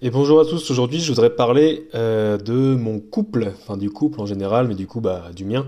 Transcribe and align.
Et 0.00 0.10
bonjour 0.10 0.38
à 0.38 0.44
tous, 0.44 0.70
aujourd'hui 0.70 1.00
je 1.00 1.08
voudrais 1.08 1.34
parler 1.34 1.88
euh, 1.96 2.38
de 2.38 2.76
mon 2.76 3.00
couple, 3.00 3.52
enfin 3.56 3.76
du 3.76 3.90
couple 3.90 4.20
en 4.20 4.26
général, 4.26 4.68
mais 4.68 4.76
du 4.76 4.86
coup 4.86 5.00
bah, 5.00 5.30
du 5.34 5.44
mien. 5.44 5.66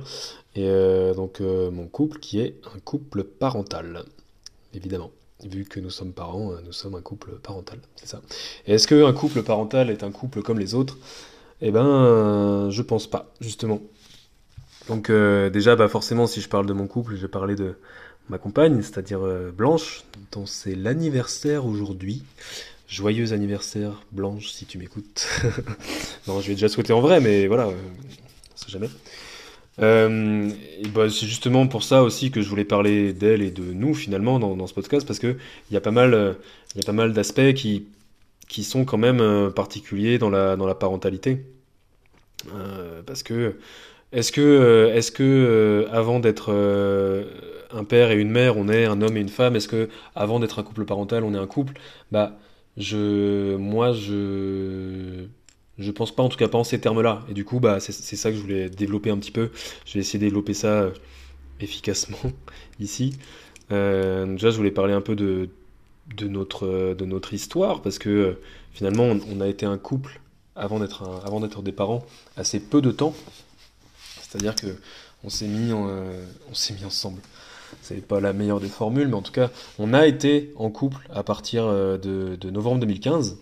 Et 0.54 0.68
euh, 0.68 1.14
donc 1.14 1.40
euh, 1.40 1.72
mon 1.72 1.88
couple 1.88 2.20
qui 2.20 2.38
est 2.38 2.54
un 2.72 2.78
couple 2.78 3.24
parental, 3.24 4.04
évidemment. 4.72 5.10
Vu 5.44 5.64
que 5.64 5.80
nous 5.80 5.90
sommes 5.90 6.12
parents, 6.12 6.52
nous 6.64 6.70
sommes 6.70 6.94
un 6.94 7.00
couple 7.00 7.40
parental, 7.42 7.80
c'est 7.96 8.06
ça. 8.06 8.22
Est-ce 8.68 8.86
qu'un 8.86 9.12
couple 9.12 9.42
parental 9.42 9.90
est 9.90 10.04
un 10.04 10.12
couple 10.12 10.42
comme 10.42 10.60
les 10.60 10.76
autres? 10.76 10.96
Eh 11.60 11.72
ben, 11.72 12.70
je 12.70 12.82
pense 12.82 13.08
pas, 13.08 13.32
justement. 13.40 13.80
Donc 14.86 15.10
déjà, 15.10 15.74
bah 15.74 15.88
forcément, 15.88 16.28
si 16.28 16.40
je 16.40 16.48
parle 16.48 16.66
de 16.66 16.72
mon 16.72 16.86
couple, 16.86 17.16
je 17.16 17.22
vais 17.22 17.28
parler 17.28 17.56
de 17.56 17.74
ma 18.28 18.36
compagne, 18.38 18.80
c'est-à-dire 18.82 19.20
Blanche, 19.56 20.04
dont 20.30 20.44
c'est 20.44 20.74
l'anniversaire 20.74 21.64
aujourd'hui. 21.64 22.22
Joyeux 22.90 23.32
anniversaire, 23.32 24.02
Blanche, 24.10 24.48
si 24.48 24.66
tu 24.66 24.76
m'écoutes. 24.76 25.28
non, 26.26 26.40
je 26.40 26.48
vais 26.48 26.54
déjà 26.54 26.68
souhaiter 26.68 26.92
en 26.92 27.00
vrai, 27.00 27.20
mais 27.20 27.46
voilà, 27.46 27.68
euh, 27.68 27.74
sait 28.56 28.68
jamais. 28.68 28.90
Euh, 29.80 30.50
bah, 30.92 31.08
c'est 31.08 31.26
justement 31.26 31.68
pour 31.68 31.84
ça 31.84 32.02
aussi 32.02 32.32
que 32.32 32.42
je 32.42 32.48
voulais 32.48 32.64
parler 32.64 33.12
d'elle 33.12 33.42
et 33.42 33.52
de 33.52 33.62
nous 33.62 33.94
finalement 33.94 34.40
dans, 34.40 34.66
ce 34.66 34.74
podcast, 34.74 35.06
parce 35.06 35.20
que 35.20 35.36
il 35.70 35.74
y 35.74 35.76
a 35.76 35.80
pas 35.80 35.92
mal, 35.92 36.14
euh, 36.14 36.32
il 36.74 36.80
y 36.80 36.84
a 36.84 36.86
pas 36.86 36.92
mal 36.92 37.12
d'aspects 37.12 37.52
qui, 37.54 37.86
qui 38.48 38.64
sont 38.64 38.84
quand 38.84 38.98
même 38.98 39.52
particuliers 39.54 40.18
dans 40.18 40.28
la, 40.28 40.56
dans 40.56 40.66
la 40.66 40.74
parentalité. 40.74 41.44
parce 43.06 43.22
que 43.22 43.54
est-ce 44.10 44.32
que, 44.32 44.90
est-ce 44.92 45.12
que 45.12 45.86
avant 45.92 46.18
d'être 46.18 46.52
un 47.72 47.84
père 47.84 48.10
et 48.10 48.16
une 48.16 48.30
mère, 48.30 48.56
on 48.56 48.68
est 48.68 48.84
un 48.84 49.00
homme 49.00 49.16
et 49.16 49.20
une 49.20 49.28
femme 49.28 49.54
Est-ce 49.54 49.68
que 49.68 49.88
avant 50.16 50.40
d'être 50.40 50.58
un 50.58 50.64
couple 50.64 50.84
parental, 50.84 51.22
on 51.22 51.34
est 51.34 51.38
un 51.38 51.46
couple? 51.46 51.74
Bah 52.10 52.36
je, 52.76 53.56
moi, 53.56 53.92
je, 53.92 55.26
je 55.78 55.90
pense 55.90 56.14
pas, 56.14 56.22
en 56.22 56.28
tout 56.28 56.36
cas 56.36 56.48
pas 56.48 56.58
en 56.58 56.64
ces 56.64 56.80
termes-là. 56.80 57.24
Et 57.28 57.34
du 57.34 57.44
coup, 57.44 57.60
bah, 57.60 57.80
c'est 57.80 57.92
ça 57.92 58.30
que 58.30 58.36
je 58.36 58.42
voulais 58.42 58.70
développer 58.70 59.10
un 59.10 59.18
petit 59.18 59.32
peu. 59.32 59.50
Je 59.86 59.94
vais 59.94 60.00
essayer 60.00 60.18
de 60.18 60.24
développer 60.24 60.54
ça 60.54 60.82
euh, 60.82 60.90
efficacement 61.60 62.18
ici. 62.80 63.14
Euh, 63.72 64.26
déjà, 64.26 64.50
je 64.50 64.56
voulais 64.56 64.70
parler 64.70 64.92
un 64.92 65.00
peu 65.00 65.16
de, 65.16 65.48
de, 66.16 66.28
notre, 66.28 66.94
de 66.94 67.04
notre 67.04 67.34
histoire, 67.34 67.82
parce 67.82 67.98
que 67.98 68.08
euh, 68.08 68.40
finalement, 68.72 69.04
on, 69.04 69.40
a 69.40 69.48
été 69.48 69.66
un 69.66 69.78
couple 69.78 70.20
avant 70.56 70.80
d'être 70.80 71.22
avant 71.24 71.40
d'être 71.40 71.62
des 71.62 71.72
parents 71.72 72.04
assez 72.36 72.60
peu 72.60 72.82
de 72.82 72.90
temps. 72.90 73.14
C'est-à-dire 74.20 74.54
que 74.54 74.76
on 75.24 75.30
s'est 75.30 75.46
mis, 75.46 75.72
on 75.72 76.54
s'est 76.54 76.74
mis 76.74 76.84
ensemble 76.84 77.20
c'est 77.82 78.06
pas 78.06 78.20
la 78.20 78.32
meilleure 78.32 78.60
des 78.60 78.68
formules, 78.68 79.08
mais 79.08 79.14
en 79.14 79.22
tout 79.22 79.32
cas, 79.32 79.50
on 79.78 79.92
a 79.92 80.06
été 80.06 80.52
en 80.56 80.70
couple 80.70 81.08
à 81.12 81.22
partir 81.22 81.64
euh, 81.64 81.98
de, 81.98 82.50
novembre 82.50 82.80
2015 82.80 83.38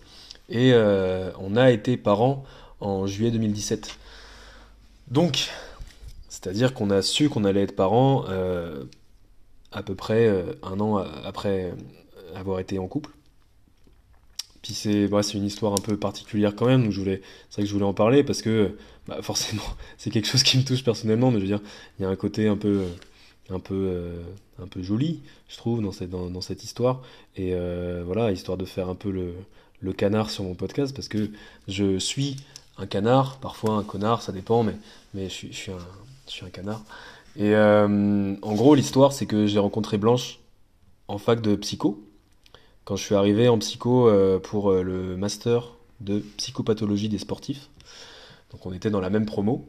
et 0.49 0.73
euh, 0.73 1.31
on 1.39 1.57
a 1.57 1.71
été 1.71 1.97
parents 1.97 2.45
en 2.81 3.07
juillet 3.07 3.31
2017. 3.31 3.97
Donc, 5.11 5.51
c'est-à-dire 6.29 6.75
qu'on 6.75 6.91
a 6.91 7.03
su 7.03 7.29
qu'on 7.29 7.45
allait 7.45 7.63
être 7.63 7.77
parents 7.77 8.25
euh, 8.29 8.85
à 9.73 9.83
peu 9.83 9.95
près 9.95 10.33
un 10.63 10.81
an 10.81 10.99
après 11.25 11.73
avoir 12.35 12.61
été 12.61 12.79
en 12.79 12.87
couple. 12.87 13.11
Puis 14.63 14.75
c'est 14.75 15.09
bah, 15.09 15.21
une 15.35 15.45
histoire 15.45 15.73
un 15.73 15.83
peu 15.83 15.97
particulière 15.97 16.55
quand 16.55 16.67
même, 16.67 16.85
donc 16.85 16.95
c'est 16.95 17.01
vrai 17.03 17.21
que 17.57 17.65
je 17.65 17.73
voulais 17.73 17.85
en 17.85 17.95
parler 17.95 18.25
parce 18.25 18.43
que 18.43 18.77
bah, 19.07 19.19
forcément 19.23 19.63
c'est 19.99 20.11
quelque 20.11 20.29
chose 20.29 20.43
qui 20.43 20.59
me 20.59 20.65
touche 20.65 20.85
personnellement, 20.85 21.31
mais 21.31 21.39
je 21.39 21.43
veux 21.43 21.49
dire, 21.49 21.61
il 21.99 22.03
y 22.03 22.05
a 22.07 22.09
un 22.09 22.17
côté 22.17 22.49
un 22.49 22.57
peu 22.57 22.85
un 23.51 23.61
peu, 23.61 23.75
euh, 23.75 24.23
un 24.63 24.67
peu 24.67 24.83
joli, 24.83 25.21
je 25.49 25.57
trouve, 25.57 25.83
dans 25.83 25.93
cette, 25.93 26.11
dans, 26.11 26.41
cette 26.41 26.65
histoire. 26.65 27.03
Et 27.37 27.55
euh, 27.55 28.03
voilà, 28.05 28.33
histoire 28.33 28.59
de 28.59 28.65
faire 28.65 28.89
un 28.89 28.95
peu 28.95 29.11
le, 29.11 29.35
le, 29.81 29.93
canard 29.93 30.31
sur 30.31 30.45
mon 30.45 30.55
podcast, 30.55 30.95
parce 30.95 31.09
que 31.09 31.31
je 31.67 31.99
suis 31.99 32.37
un 32.77 32.87
canard, 32.87 33.39
parfois 33.39 33.75
un 33.75 33.83
connard, 33.83 34.23
ça 34.23 34.33
dépend, 34.33 34.63
mais, 34.63 34.77
mais 35.15 35.25
je, 35.25 35.35
suis, 35.35 35.53
je, 35.53 35.57
suis, 35.57 35.73
un, 35.73 35.79
je 36.27 36.33
suis 36.33 36.47
un 36.47 36.51
canard. 36.51 36.83
Et 37.37 37.55
euh, 37.55 38.35
en 38.43 38.55
gros, 38.55 38.75
l'histoire, 38.75 39.13
c'est 39.13 39.27
que 39.27 39.47
j'ai 39.47 39.59
rencontré 39.59 39.99
Blanche 39.99 40.41
en 41.09 41.19
fac 41.19 41.41
de 41.41 41.57
psycho, 41.57 42.03
quand 42.85 42.97
je 42.97 43.05
suis 43.05 43.15
arrivé 43.15 43.49
en 43.49 43.59
psycho 43.59 44.11
pour 44.43 44.73
le 44.73 45.17
master 45.17 45.73
de 46.01 46.21
psychopathologie 46.37 47.09
des 47.09 47.19
sportifs. 47.19 47.69
Donc 48.51 48.65
on 48.65 48.73
était 48.73 48.91
dans 48.91 49.01
la 49.01 49.11
même 49.11 49.27
promo. 49.27 49.67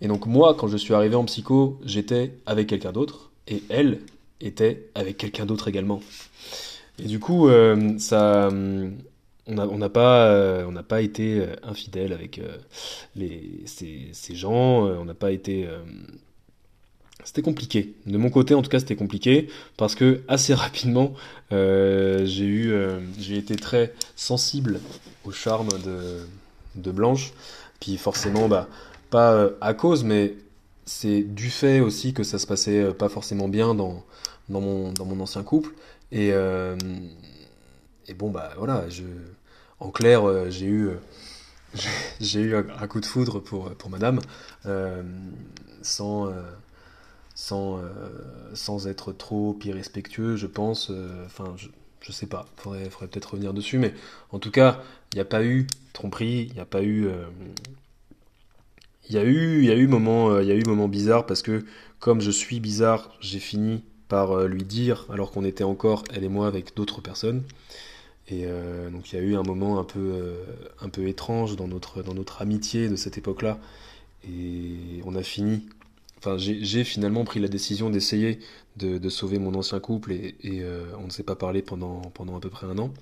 Et 0.00 0.08
donc 0.08 0.26
moi, 0.26 0.54
quand 0.54 0.68
je 0.68 0.76
suis 0.76 0.94
arrivé 0.94 1.14
en 1.14 1.24
psycho, 1.24 1.78
j'étais 1.84 2.34
avec 2.46 2.68
quelqu'un 2.68 2.92
d'autre, 2.92 3.30
et 3.48 3.62
elle 3.68 4.00
était 4.40 4.88
avec 4.94 5.16
quelqu'un 5.16 5.46
d'autre 5.46 5.68
également. 5.68 6.00
Et 6.98 7.06
du 7.06 7.18
coup, 7.18 7.48
euh, 7.48 7.98
ça, 7.98 8.48
on 9.46 9.78
n'a 9.78 9.88
pas, 9.88 10.26
euh, 10.26 10.82
pas 10.82 11.00
été 11.00 11.40
euh, 11.40 11.56
infidèle 11.62 12.12
avec 12.12 12.40
les, 13.16 13.62
ces, 13.66 14.08
ces, 14.12 14.34
gens, 14.34 14.86
on 14.86 15.04
n'a 15.04 15.14
pas 15.14 15.32
été 15.32 15.68
c'était 17.24 17.42
compliqué. 17.42 17.94
De 18.06 18.18
mon 18.18 18.30
côté, 18.30 18.54
en 18.54 18.62
tout 18.62 18.70
cas, 18.70 18.80
c'était 18.80 18.96
compliqué 18.96 19.48
parce 19.76 19.94
que 19.94 20.22
assez 20.28 20.54
rapidement, 20.66 21.14
j'ai 21.50 22.44
eu, 22.44 22.74
j'ai 23.18 23.36
été 23.36 23.56
très 23.56 23.94
sensible 24.16 24.80
au 25.24 25.32
charme 25.32 25.68
de, 25.84 26.26
de 26.74 26.90
Blanche. 26.90 27.32
Puis 27.80 27.96
forcément, 27.96 28.48
bah, 28.48 28.68
pas 29.10 29.50
à 29.60 29.74
cause, 29.74 30.04
mais 30.04 30.34
c'est 30.84 31.22
du 31.22 31.50
fait 31.50 31.80
aussi 31.80 32.12
que 32.14 32.24
ça 32.24 32.38
se 32.38 32.46
passait 32.46 32.80
euh, 32.80 32.92
pas 32.92 33.08
forcément 33.08 33.48
bien 33.48 33.74
dans, 33.74 34.04
mon, 34.48 35.20
ancien 35.20 35.42
couple. 35.42 35.70
Et, 36.10 36.32
euh, 36.32 36.76
et 38.06 38.14
bon, 38.14 38.30
bah 38.30 38.52
voilà, 38.58 38.88
je, 38.88 39.04
en 39.80 39.90
clair, 39.90 40.50
j'ai 40.50 40.66
eu, 40.66 40.90
j'ai 42.20 42.40
eu 42.40 42.56
un, 42.56 42.86
coup 42.86 43.00
de 43.00 43.06
foudre 43.06 43.40
pour, 43.40 43.70
madame, 43.88 44.20
sans 45.74 46.28
être 48.86 49.12
trop 49.12 49.58
irrespectueux, 49.64 50.36
je 50.36 50.46
pense. 50.46 50.92
Enfin, 51.24 51.54
je, 51.56 51.68
je 52.00 52.12
sais 52.12 52.26
pas, 52.26 52.46
faudrait, 52.56 52.90
faudrait 52.90 53.08
peut-être 53.08 53.32
revenir 53.32 53.54
dessus, 53.54 53.78
mais 53.78 53.94
en 54.32 54.38
tout 54.38 54.50
cas, 54.50 54.82
il 55.12 55.16
n'y 55.16 55.22
a 55.22 55.26
pas 55.26 55.44
eu 55.44 55.66
tromperie, 55.92 56.48
il 56.50 56.54
n'y 56.54 56.60
a 56.60 56.66
pas 56.66 56.82
eu 56.82 57.08
il 59.08 59.14
y 59.14 59.18
a 59.18 59.24
eu, 59.24 59.58
il 59.58 59.64
y 59.64 59.70
a 59.70 59.74
eu 59.74 59.86
moment, 59.86 60.30
euh, 60.30 60.42
il 60.42 60.48
y 60.48 60.52
a 60.52 60.54
eu 60.54 60.64
moment 60.64 60.88
bizarre 60.88 61.26
parce 61.26 61.42
que 61.42 61.64
comme 61.98 62.20
je 62.20 62.30
suis 62.30 62.60
bizarre, 62.60 63.16
j'ai 63.20 63.38
fini 63.38 63.82
par 64.08 64.32
euh, 64.32 64.46
lui 64.46 64.64
dire, 64.64 65.06
alors 65.10 65.30
qu'on 65.30 65.44
était 65.44 65.64
encore 65.64 66.04
elle 66.14 66.24
et 66.24 66.28
moi 66.28 66.46
avec 66.46 66.76
d'autres 66.76 67.00
personnes. 67.00 67.42
Et 68.28 68.44
euh, 68.46 68.90
donc 68.90 69.12
il 69.12 69.16
y 69.16 69.18
a 69.18 69.22
eu 69.22 69.36
un 69.36 69.42
moment 69.42 69.78
un 69.78 69.84
peu, 69.84 70.34
un 70.80 70.88
peu 70.88 71.08
étrange 71.08 71.56
dans 71.56 71.68
notre, 71.68 72.02
dans 72.02 72.14
notre 72.14 72.40
amitié 72.42 72.88
de 72.88 72.96
cette 72.96 73.18
époque-là. 73.18 73.58
Et 74.24 75.02
on 75.04 75.16
a 75.16 75.22
fini. 75.22 75.66
Enfin, 76.18 76.36
j'ai 76.38 76.84
finalement 76.84 77.24
pris 77.24 77.40
la 77.40 77.48
décision 77.48 77.90
d'essayer 77.90 78.38
de, 78.76 79.08
sauver 79.08 79.40
mon 79.40 79.54
ancien 79.56 79.80
couple 79.80 80.12
et, 80.12 80.36
et 80.44 80.62
on 81.00 81.06
ne 81.06 81.10
s'est 81.10 81.24
pas 81.24 81.34
parlé 81.34 81.62
pendant, 81.62 82.00
pendant 82.14 82.36
à 82.36 82.40
peu 82.40 82.48
près 82.48 82.68
un 82.68 82.78
an. 82.78 82.94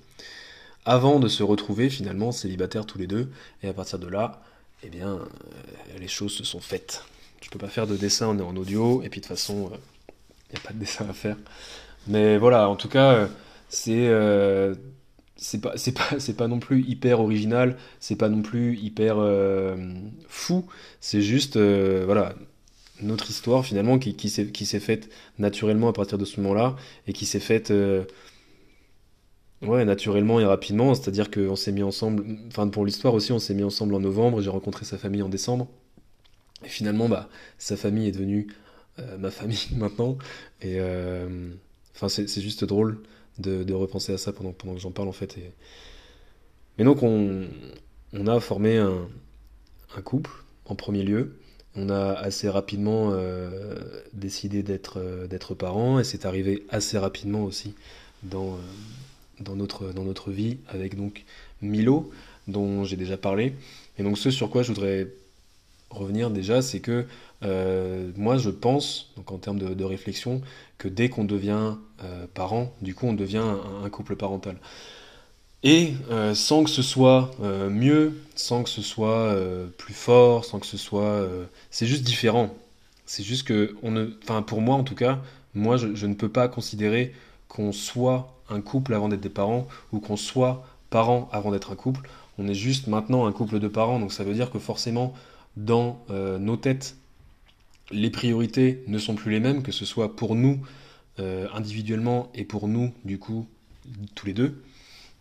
Avant 0.85 1.19
de 1.19 1.27
se 1.27 1.43
retrouver 1.43 1.91
finalement 1.91 2.31
célibataires 2.31 2.87
tous 2.87 2.97
les 2.97 3.05
deux. 3.05 3.29
Et 3.61 3.67
à 3.67 3.73
partir 3.73 3.99
de 3.99 4.07
là, 4.07 4.41
eh 4.83 4.89
bien, 4.89 5.15
euh, 5.15 5.99
les 5.99 6.07
choses 6.07 6.33
se 6.33 6.43
sont 6.43 6.59
faites. 6.59 7.03
Je 7.41 7.49
peux 7.49 7.59
pas 7.59 7.67
faire 7.67 7.87
de 7.87 7.95
dessin, 7.95 8.27
on 8.29 8.39
est 8.39 8.43
en 8.43 8.55
audio, 8.55 9.01
et 9.03 9.09
puis 9.09 9.19
de 9.19 9.25
toute 9.25 9.35
façon, 9.35 9.69
il 9.71 9.75
euh, 9.75 9.77
n'y 10.53 10.59
a 10.59 10.61
pas 10.61 10.73
de 10.73 10.79
dessin 10.79 11.07
à 11.09 11.13
faire. 11.13 11.37
Mais 12.07 12.37
voilà, 12.37 12.69
en 12.69 12.75
tout 12.75 12.89
cas, 12.89 13.13
euh, 13.13 13.27
c'est 13.69 14.09
c'est 15.37 15.61
pas 15.61 15.73
pas 15.75 16.33
pas 16.37 16.47
non 16.47 16.59
plus 16.59 16.83
hyper 16.83 17.19
original, 17.19 17.77
c'est 17.99 18.15
pas 18.15 18.29
non 18.29 18.41
plus 18.41 18.77
hyper 18.77 19.17
fou. 20.27 20.67
C'est 20.99 21.21
juste 21.21 21.57
voilà 21.57 22.35
notre 23.01 23.29
histoire 23.29 23.65
finalement 23.65 23.97
qui 23.97 24.15
qui 24.15 24.29
s'est 24.29 24.47
qui 24.51 24.65
s'est 24.65 24.79
faite 24.79 25.09
naturellement 25.39 25.89
à 25.89 25.93
partir 25.93 26.17
de 26.17 26.25
ce 26.25 26.39
moment-là 26.41 26.75
et 27.07 27.13
qui 27.13 27.25
s'est 27.25 27.39
faite 27.39 27.73
Ouais, 29.61 29.85
naturellement 29.85 30.39
et 30.39 30.45
rapidement, 30.45 30.95
c'est-à-dire 30.95 31.29
qu'on 31.29 31.55
s'est 31.55 31.71
mis 31.71 31.83
ensemble, 31.83 32.25
enfin 32.47 32.67
pour 32.67 32.83
l'histoire 32.83 33.13
aussi, 33.13 33.31
on 33.31 33.37
s'est 33.37 33.53
mis 33.53 33.63
ensemble 33.63 33.93
en 33.93 33.99
novembre, 33.99 34.41
j'ai 34.41 34.49
rencontré 34.49 34.85
sa 34.85 34.97
famille 34.97 35.21
en 35.21 35.29
décembre, 35.29 35.67
et 36.65 36.67
finalement, 36.67 37.07
bah, 37.07 37.29
sa 37.59 37.77
famille 37.77 38.07
est 38.07 38.11
devenue 38.11 38.47
euh, 38.99 39.17
ma 39.19 39.29
famille 39.29 39.67
maintenant, 39.75 40.17
et 40.61 40.79
euh, 40.79 41.51
enfin 41.95 42.09
c'est 42.09 42.41
juste 42.41 42.63
drôle 42.63 43.03
de, 43.37 43.71
repenser 43.73 44.13
à 44.13 44.17
ça 44.17 44.33
pendant, 44.33 44.51
que 44.51 44.79
j'en 44.79 44.91
parle 44.91 45.07
en 45.07 45.13
fait. 45.13 45.37
Mais 46.79 46.83
donc 46.83 47.03
on, 47.03 47.47
a 48.27 48.39
formé 48.39 48.77
un, 48.77 49.07
couple 50.03 50.31
en 50.65 50.73
premier 50.73 51.03
lieu, 51.03 51.37
on 51.75 51.89
a 51.89 52.13
assez 52.13 52.49
rapidement 52.49 53.11
euh, 53.11 53.75
décidé 54.13 54.63
d'être 54.63 55.53
parents, 55.53 55.99
et 55.99 56.03
c'est 56.03 56.25
arrivé 56.25 56.65
assez 56.69 56.97
rapidement 56.97 57.43
aussi 57.43 57.75
dans 58.23 58.57
dans 59.41 59.55
notre, 59.55 59.93
dans 59.93 60.03
notre 60.03 60.31
vie 60.31 60.57
avec 60.67 60.95
donc 60.95 61.23
Milo, 61.61 62.11
dont 62.47 62.83
j'ai 62.83 62.95
déjà 62.95 63.17
parlé. 63.17 63.53
Et 63.97 64.03
donc 64.03 64.17
ce 64.17 64.31
sur 64.31 64.49
quoi 64.49 64.63
je 64.63 64.71
voudrais 64.71 65.07
revenir 65.89 66.29
déjà, 66.29 66.61
c'est 66.61 66.79
que 66.79 67.05
euh, 67.43 68.11
moi 68.15 68.37
je 68.37 68.49
pense, 68.49 69.11
donc 69.17 69.31
en 69.31 69.37
termes 69.37 69.59
de, 69.59 69.83
réflexion, 69.83 70.41
que 70.77 70.87
dès 70.87 71.09
qu'on 71.09 71.25
devient 71.25 71.75
euh, 72.03 72.25
parent, 72.33 72.73
du 72.81 72.95
coup 72.95 73.07
on 73.07 73.13
devient 73.13 73.43
un, 73.83 73.89
couple 73.89 74.15
parental. 74.15 74.57
et 75.63 75.93
sans 76.33 76.63
que 76.63 76.69
ce 76.69 76.81
soit 76.81 77.31
mieux, 77.69 78.13
sans 78.35 78.63
que 78.63 78.69
ce 78.69 78.81
soit 78.81 79.35
plus 79.77 79.93
fort, 79.93 80.45
sans 80.45 80.59
que 80.59 80.65
ce 80.65 80.77
soit... 80.77 81.27
c'est 81.69 81.85
juste 81.85 82.03
différent. 82.03 82.55
C'est 83.05 83.23
juste 83.23 83.45
que, 83.45 83.75
on 83.83 83.91
ne, 83.91 84.07
enfin 84.23 84.41
pour 84.41 84.61
moi 84.61 84.75
en 84.75 84.83
tout 84.83 84.95
cas, 84.95 85.19
moi 85.53 85.75
je 85.77 86.05
ne 86.05 86.13
peux 86.13 86.29
pas 86.29 86.47
considérer 86.47 87.13
qu'on 87.51 87.71
soit 87.73 88.33
un 88.49 88.61
couple 88.61 88.93
avant 88.93 89.09
d'être 89.09 89.21
des 89.21 89.29
parents 89.29 89.67
ou 89.91 89.99
qu'on 89.99 90.17
soit 90.17 90.65
parents 90.89 91.29
avant 91.31 91.51
d'être 91.51 91.71
un 91.71 91.75
couple. 91.75 92.09
On 92.37 92.47
est 92.47 92.53
juste 92.53 92.87
maintenant 92.87 93.25
un 93.25 93.31
couple 93.31 93.59
de 93.59 93.67
parents, 93.67 93.99
donc 93.99 94.13
ça 94.13 94.23
veut 94.23 94.33
dire 94.33 94.51
que 94.51 94.59
forcément 94.59 95.13
dans 95.57 95.99
nos 96.09 96.55
têtes, 96.55 96.95
les 97.91 98.09
priorités 98.09 98.83
ne 98.87 98.97
sont 98.97 99.15
plus 99.15 99.31
les 99.31 99.39
mêmes, 99.39 99.63
que 99.63 99.71
ce 99.71 99.85
soit 99.85 100.15
pour 100.15 100.35
nous 100.35 100.59
euh, 101.19 101.47
individuellement 101.53 102.31
et 102.33 102.45
pour 102.45 102.67
nous, 102.67 102.91
du 103.03 103.19
coup, 103.19 103.45
tous 104.15 104.25
les 104.25 104.33
deux. 104.33 104.63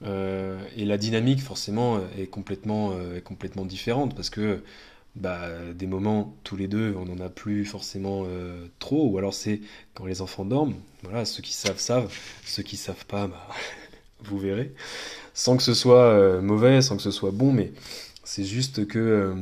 Euh, 0.05 0.59
et 0.77 0.85
la 0.85 0.97
dynamique, 0.99 1.41
forcément, 1.41 2.01
est 2.17 2.27
complètement, 2.27 2.93
euh, 2.93 3.17
est 3.17 3.23
complètement 3.23 3.65
différente 3.65 4.15
parce 4.15 4.31
que 4.31 4.63
bah, 5.17 5.49
des 5.75 5.87
moments, 5.87 6.37
tous 6.45 6.57
les 6.57 6.69
deux, 6.69 6.95
on 6.97 7.07
n'en 7.07 7.25
a 7.25 7.29
plus 7.29 7.65
forcément 7.65 8.25
trop, 8.79 9.09
ou 9.09 9.19
alors 9.19 9.35
c'est 9.35 9.61
quand 9.95 10.07
les 10.07 10.23
enfants 10.23 10.45
dorment. 10.45 10.75
Voilà, 11.03 11.25
ceux 11.25 11.43
qui 11.43 11.53
savent, 11.53 11.79
savent. 11.79 12.13
Ceux 12.45 12.63
qui 12.63 12.77
savent 12.77 13.07
pas, 13.07 13.27
bah, 13.27 13.49
vous 14.23 14.39
verrez. 14.39 14.73
Sans 15.35 15.57
que 15.57 15.63
ce 15.63 15.75
soit 15.75 16.41
mauvais, 16.41 16.81
sans 16.81 16.97
que 16.97 17.03
ce 17.03 17.11
soit 17.11 17.33
bon, 17.33 17.53
mais 17.53 17.73
c'est 18.25 18.45
juste 18.45 18.87
que 18.87 19.35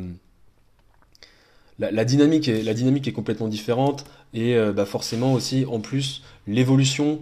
la, 1.79 2.05
dynamique 2.05 2.49
est, 2.49 2.63
la 2.63 2.75
dynamique 2.75 3.07
est 3.09 3.13
complètement 3.13 3.49
différente 3.49 4.05
et 4.35 4.57
euh, 4.57 4.73
bah 4.73 4.85
forcément 4.85 5.33
aussi 5.33 5.65
en 5.67 5.81
plus 5.81 6.23
l'évolution 6.47 7.21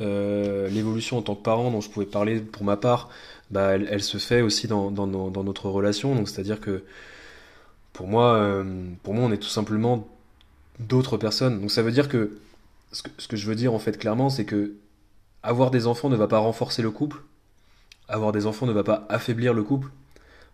euh, 0.00 0.68
l'évolution 0.68 1.18
en 1.18 1.22
tant 1.22 1.34
que 1.34 1.42
parent 1.42 1.70
dont 1.70 1.80
je 1.80 1.90
pouvais 1.90 2.06
parler 2.06 2.40
pour 2.40 2.64
ma 2.64 2.76
part 2.76 3.10
elle, 3.54 4.02
se 4.02 4.18
fait 4.18 4.42
aussi 4.42 4.66
dans, 4.66 4.90
dans, 4.90 5.06
dans 5.06 5.44
notre 5.44 5.68
relation 5.68 6.14
donc 6.14 6.28
c'est 6.28 6.40
à 6.40 6.44
dire 6.44 6.60
que 6.60 6.84
pour 7.98 8.06
moi 8.06 8.34
euh, 8.34 8.62
pour 9.02 9.12
moi 9.12 9.24
on 9.24 9.32
est 9.32 9.38
tout 9.38 9.48
simplement 9.48 10.06
d'autres 10.78 11.16
personnes. 11.16 11.60
Donc 11.60 11.72
ça 11.72 11.82
veut 11.82 11.90
dire 11.90 12.08
que 12.08 12.38
ce, 12.92 13.02
que 13.02 13.36
je 13.36 13.44
veux 13.44 13.56
dire 13.56 13.74
en 13.74 13.80
fait 13.80 13.98
clairement 13.98 14.30
c'est 14.30 14.44
que 14.44 14.74
avoir 15.42 15.72
des 15.72 15.88
enfants 15.88 16.08
ne 16.08 16.14
va 16.14 16.28
pas 16.28 16.38
renforcer 16.38 16.80
le 16.80 16.92
couple. 16.92 17.24
Avoir 18.06 18.30
des 18.30 18.46
enfants 18.46 18.66
ne 18.66 18.72
va 18.72 18.84
pas 18.84 19.04
affaiblir 19.08 19.52
le 19.52 19.64
couple. 19.64 19.90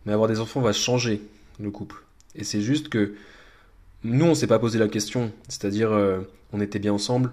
Mais 0.06 0.14
avoir 0.14 0.26
des 0.26 0.40
enfants 0.40 0.62
va 0.62 0.72
changer 0.72 1.20
le 1.60 1.70
couple. 1.70 2.02
Et 2.34 2.44
c'est 2.44 2.62
juste 2.62 2.88
que 2.88 3.14
nous, 4.04 4.24
on 4.24 4.34
s'est 4.34 4.46
pas 4.46 4.58
posé 4.58 4.78
la 4.78 4.88
question. 4.88 5.30
C'est-à-dire, 5.48 5.92
euh, 5.92 6.20
on 6.54 6.62
était 6.62 6.78
bien 6.78 6.94
ensemble, 6.94 7.30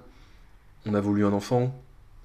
on 0.85 0.93
a 0.93 0.99
voulu 0.99 1.25
un 1.25 1.31
enfant, 1.31 1.73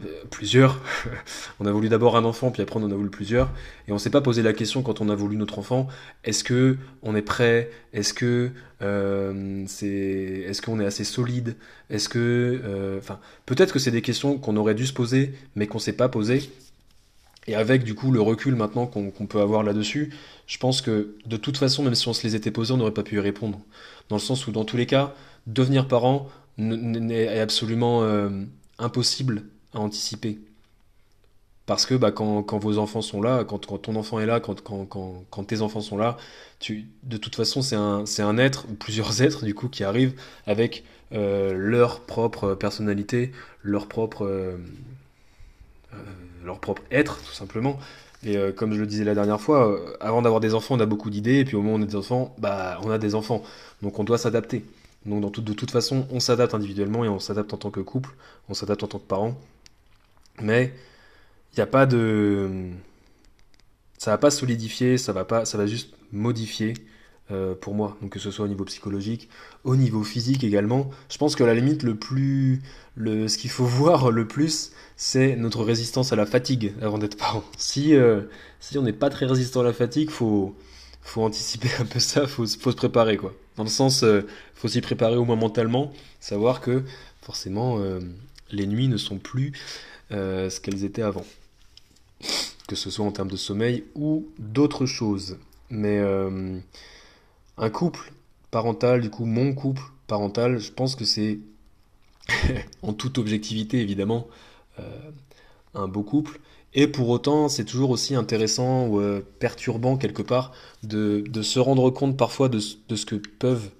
euh, 0.04 0.24
plusieurs. 0.30 0.80
on 1.60 1.66
a 1.66 1.72
voulu 1.72 1.88
d'abord 1.88 2.16
un 2.16 2.24
enfant, 2.24 2.50
puis 2.50 2.62
après 2.62 2.78
on 2.78 2.82
en 2.84 2.90
a 2.90 2.94
voulu 2.94 3.10
plusieurs. 3.10 3.50
Et 3.88 3.92
on 3.92 3.98
s'est 3.98 4.10
pas 4.10 4.20
posé 4.20 4.42
la 4.42 4.52
question 4.52 4.82
quand 4.82 5.00
on 5.00 5.08
a 5.08 5.14
voulu 5.14 5.36
notre 5.36 5.58
enfant. 5.58 5.88
Est-ce 6.24 6.44
que 6.44 6.76
on 7.02 7.14
est 7.16 7.22
prêt? 7.22 7.70
Est-ce 7.92 8.14
que 8.14 8.50
euh, 8.82 9.64
c'est 9.66 9.86
Est-ce 10.46 10.62
qu'on 10.62 10.80
est 10.80 10.86
assez 10.86 11.04
solide? 11.04 11.56
Est-ce 11.90 12.08
que, 12.08 12.98
enfin, 12.98 13.18
peut-être 13.46 13.72
que 13.72 13.78
c'est 13.78 13.90
des 13.90 14.02
questions 14.02 14.38
qu'on 14.38 14.56
aurait 14.56 14.74
dû 14.74 14.86
se 14.86 14.92
poser, 14.92 15.34
mais 15.54 15.66
qu'on 15.66 15.78
s'est 15.78 15.92
pas 15.94 16.08
posé. 16.08 16.50
Et 17.48 17.54
avec 17.54 17.84
du 17.84 17.94
coup 17.94 18.10
le 18.10 18.20
recul 18.20 18.56
maintenant 18.56 18.86
qu'on 18.86 19.26
peut 19.26 19.40
avoir 19.40 19.62
là-dessus, 19.62 20.12
je 20.46 20.58
pense 20.58 20.80
que 20.80 21.16
de 21.26 21.36
toute 21.36 21.56
façon, 21.56 21.82
même 21.84 21.94
si 21.94 22.08
on 22.08 22.12
se 22.12 22.26
les 22.26 22.34
était 22.34 22.50
posés, 22.50 22.72
on 22.72 22.76
n'aurait 22.76 22.94
pas 22.94 23.04
pu 23.04 23.16
y 23.16 23.20
répondre. 23.20 23.60
Dans 24.08 24.16
le 24.16 24.20
sens 24.20 24.46
où, 24.46 24.52
dans 24.52 24.64
tous 24.64 24.76
les 24.76 24.86
cas, 24.86 25.14
devenir 25.46 25.86
parent 25.86 26.28
est 26.58 27.38
absolument 27.38 28.02
euh, 28.02 28.30
impossible 28.78 29.44
anticiper. 29.80 30.38
Parce 31.66 31.84
que 31.84 31.94
bah, 31.94 32.12
quand, 32.12 32.42
quand, 32.44 32.58
vos 32.58 32.78
enfants 32.78 33.02
sont 33.02 33.20
là, 33.20 33.44
quand, 33.44 33.66
quand 33.66 33.78
ton 33.78 33.96
enfant 33.96 34.20
est 34.20 34.26
là, 34.26 34.38
quand, 34.40 34.62
quand, 34.62 35.44
tes 35.44 35.62
enfants 35.62 35.80
sont 35.80 35.96
là, 35.96 36.16
tu, 36.60 36.88
de 37.02 37.16
toute 37.16 37.34
façon, 37.34 37.60
c'est 37.60 37.74
un, 37.74 38.04
un 38.18 38.38
être, 38.38 38.66
ou 38.70 38.74
plusieurs 38.74 39.20
êtres 39.22 39.44
du 39.44 39.54
coup, 39.54 39.68
qui 39.68 39.82
arrivent 39.84 40.14
avec 40.46 40.84
euh, 41.12 41.54
leur 41.54 42.00
propre 42.00 42.54
personnalité, 42.54 43.32
leur 43.62 43.88
propre, 43.88 44.24
euh, 44.24 44.56
leur 46.44 46.60
propre 46.60 46.82
être, 46.92 47.18
tout 47.22 47.32
simplement. 47.32 47.78
Et 48.24 48.36
euh, 48.36 48.52
comme 48.52 48.72
je 48.72 48.80
le 48.80 48.86
disais 48.86 49.04
la 49.04 49.14
dernière 49.14 49.40
fois, 49.40 49.68
euh, 49.68 49.96
avant 50.00 50.22
d'avoir 50.22 50.40
des 50.40 50.54
enfants, 50.54 50.74
on 50.76 50.80
a 50.80 50.86
beaucoup 50.86 51.10
d'idées, 51.10 51.40
et 51.40 51.44
puis 51.44 51.56
au 51.56 51.62
moment 51.62 51.74
où 51.74 51.78
on 51.78 51.82
a 51.82 51.86
des 51.86 51.96
enfants, 51.96 52.34
bah, 52.38 52.78
on 52.82 52.90
a 52.90 52.98
des 52.98 53.14
enfants. 53.14 53.42
Donc 53.82 53.98
on 53.98 54.04
doit 54.04 54.18
s'adapter. 54.18 54.64
Donc 55.04 55.40
de 55.40 55.52
toute 55.52 55.70
façon, 55.70 56.06
on 56.10 56.20
s'adapte 56.20 56.54
individuellement 56.54 57.04
et 57.04 57.08
on 57.08 57.20
s'adapte 57.20 57.54
en 57.54 57.56
tant 57.56 57.70
que 57.70 57.80
couple, 57.80 58.10
on 58.48 58.54
s'adapte 58.54 58.82
en 58.82 58.88
tant 58.88 58.98
que 58.98 59.06
parent. 59.06 59.36
Mais 60.40 60.72
il 61.52 61.56
n'y 61.56 61.62
a 61.62 61.66
pas 61.66 61.86
de... 61.86 62.70
Ça 63.98 64.10
va 64.10 64.18
pas 64.18 64.30
solidifier, 64.30 64.98
ça 64.98 65.12
va, 65.12 65.24
pas, 65.24 65.44
ça 65.44 65.56
va 65.56 65.66
juste 65.66 65.94
modifier 66.12 66.74
euh, 67.32 67.54
pour 67.54 67.74
moi. 67.74 67.96
Donc 68.02 68.10
que 68.10 68.20
ce 68.20 68.30
soit 68.30 68.44
au 68.44 68.48
niveau 68.48 68.64
psychologique, 68.64 69.28
au 69.64 69.74
niveau 69.74 70.04
physique 70.04 70.44
également. 70.44 70.90
Je 71.10 71.18
pense 71.18 71.34
que 71.34 71.42
la 71.42 71.54
limite, 71.54 71.82
le 71.82 71.96
plus, 71.96 72.62
le, 72.94 73.26
ce 73.26 73.36
qu'il 73.38 73.50
faut 73.50 73.64
voir 73.66 74.10
le 74.12 74.28
plus, 74.28 74.70
c'est 74.96 75.34
notre 75.34 75.64
résistance 75.64 76.12
à 76.12 76.16
la 76.16 76.26
fatigue 76.26 76.74
avant 76.80 76.98
d'être 76.98 77.16
parent. 77.16 77.42
Si, 77.56 77.94
euh, 77.94 78.22
si 78.60 78.78
on 78.78 78.82
n'est 78.82 78.92
pas 78.92 79.10
très 79.10 79.26
résistant 79.26 79.60
à 79.60 79.64
la 79.64 79.72
fatigue, 79.72 80.10
faut, 80.10 80.54
faut 81.02 81.22
anticiper 81.22 81.68
un 81.80 81.84
peu 81.86 81.98
ça, 81.98 82.26
faut, 82.26 82.46
faut 82.46 82.70
se 82.70 82.76
préparer 82.76 83.16
quoi. 83.16 83.34
Dans 83.56 83.64
le 83.64 83.70
sens, 83.70 84.04
euh, 84.04 84.22
faut 84.54 84.68
s'y 84.68 84.80
préparer 84.80 85.16
au 85.16 85.24
moins 85.24 85.36
mentalement, 85.36 85.92
savoir 86.20 86.60
que 86.60 86.84
forcément 87.22 87.80
les 88.52 88.68
nuits 88.68 88.86
ne 88.86 88.96
sont 88.96 89.18
plus 89.18 89.52
ce 90.10 90.60
qu'elles 90.60 90.84
étaient 90.84 91.02
avant. 91.02 91.24
Que 92.68 92.76
ce 92.76 92.90
soit 92.90 93.04
en 93.04 93.12
termes 93.12 93.30
de 93.30 93.36
sommeil 93.36 93.84
ou 93.94 94.26
d'autres 94.38 94.86
choses. 94.86 95.38
Mais 95.70 96.00
un 97.58 97.70
couple 97.70 98.12
parental, 98.50 99.00
du 99.00 99.10
coup 99.10 99.24
mon 99.24 99.54
couple 99.54 99.82
parental, 100.06 100.58
je 100.58 100.72
pense 100.72 100.96
que 100.96 101.04
c'est, 101.04 101.38
en 102.82 102.92
toute 102.92 103.18
objectivité 103.18 103.80
évidemment, 103.80 104.26
euh, 104.78 105.10
un 105.74 105.88
beau 105.88 106.02
couple. 106.02 106.40
Et 106.74 106.86
pour 106.86 107.08
autant, 107.08 107.48
c'est 107.48 107.64
toujours 107.64 107.90
aussi 107.90 108.14
intéressant 108.14 108.86
ou 108.86 109.00
euh, 109.00 109.20
perturbant 109.38 109.96
quelque 109.96 110.22
part 110.22 110.52
de, 110.82 111.24
se 111.42 111.58
rendre 111.58 111.90
compte 111.90 112.16
parfois 112.16 112.48
de, 112.48 112.58
ce 112.58 113.06
que 113.06 113.16
peuvent 113.16 113.70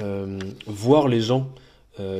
euh, 0.00 0.38
voir 0.66 1.08
les 1.08 1.20
gens 1.20 1.48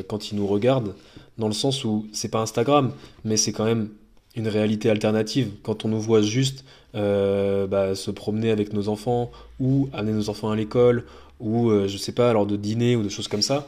quand 0.08 0.31
ils 0.31 0.37
nous 0.37 0.46
regardent, 0.46 0.94
dans 1.38 1.49
le 1.49 1.55
sens 1.55 1.84
où 1.84 2.06
c'est 2.12 2.31
pas 2.31 2.40
Instagram, 2.40 2.93
mais 3.25 3.37
c'est 3.37 3.52
quand 3.52 3.64
même 3.64 3.88
une 4.34 4.49
réalité 4.49 4.90
alternative. 4.90 5.50
Quand 5.62 5.84
on 5.84 5.88
nous 5.88 6.00
voit 6.00 6.23
juste 6.23 6.64
euh, 6.94 7.67
bah, 7.67 7.94
se 7.94 8.11
promener 8.11 8.50
avec 8.50 8.73
nos 8.73 8.88
enfants 8.88 9.30
ou 9.61 9.88
amener 9.92 10.12
nos 10.12 10.28
enfants 10.28 10.50
à 10.50 10.57
l'école 10.57 11.04
ou 11.40 11.71
euh, 11.71 11.88
je 11.88 11.97
sais 11.97 12.12
pas 12.12 12.33
lors 12.33 12.47
de 12.47 12.57
dîner 12.57 12.97
ou 12.97 13.02
de 13.02 13.09
choses 13.09 13.28
comme 13.28 13.42
ça, 13.42 13.66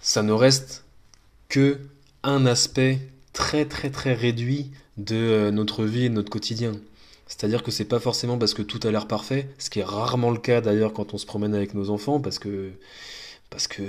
ça 0.00 0.22
ne 0.22 0.32
reste 0.32 0.84
que 1.48 1.78
un 2.22 2.46
aspect 2.46 2.98
très 3.32 3.64
très 3.64 3.90
très 3.90 4.14
réduit 4.14 4.70
de 4.96 5.16
euh, 5.16 5.50
notre 5.50 5.84
vie 5.84 6.06
et 6.06 6.08
de 6.08 6.14
notre 6.14 6.30
quotidien. 6.30 6.72
C'est-à-dire 7.26 7.62
que 7.62 7.70
c'est 7.70 7.84
pas 7.84 8.00
forcément 8.00 8.38
parce 8.38 8.54
que 8.54 8.62
tout 8.62 8.80
a 8.86 8.90
l'air 8.90 9.06
parfait, 9.06 9.48
ce 9.58 9.68
qui 9.70 9.80
est 9.80 9.84
rarement 9.84 10.30
le 10.30 10.38
cas 10.38 10.60
d'ailleurs 10.60 10.92
quand 10.92 11.12
on 11.14 11.18
se 11.18 11.26
promène 11.26 11.54
avec 11.54 11.74
nos 11.74 11.90
enfants, 11.90 12.20
parce 12.20 12.38
que 12.38 12.70
parce 13.50 13.68
que 13.68 13.82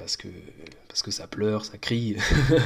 parce 0.00 0.16
que 0.16 0.28
parce 0.88 1.02
que 1.02 1.12
ça 1.12 1.28
pleure, 1.28 1.64
ça 1.64 1.78
crie, 1.78 2.16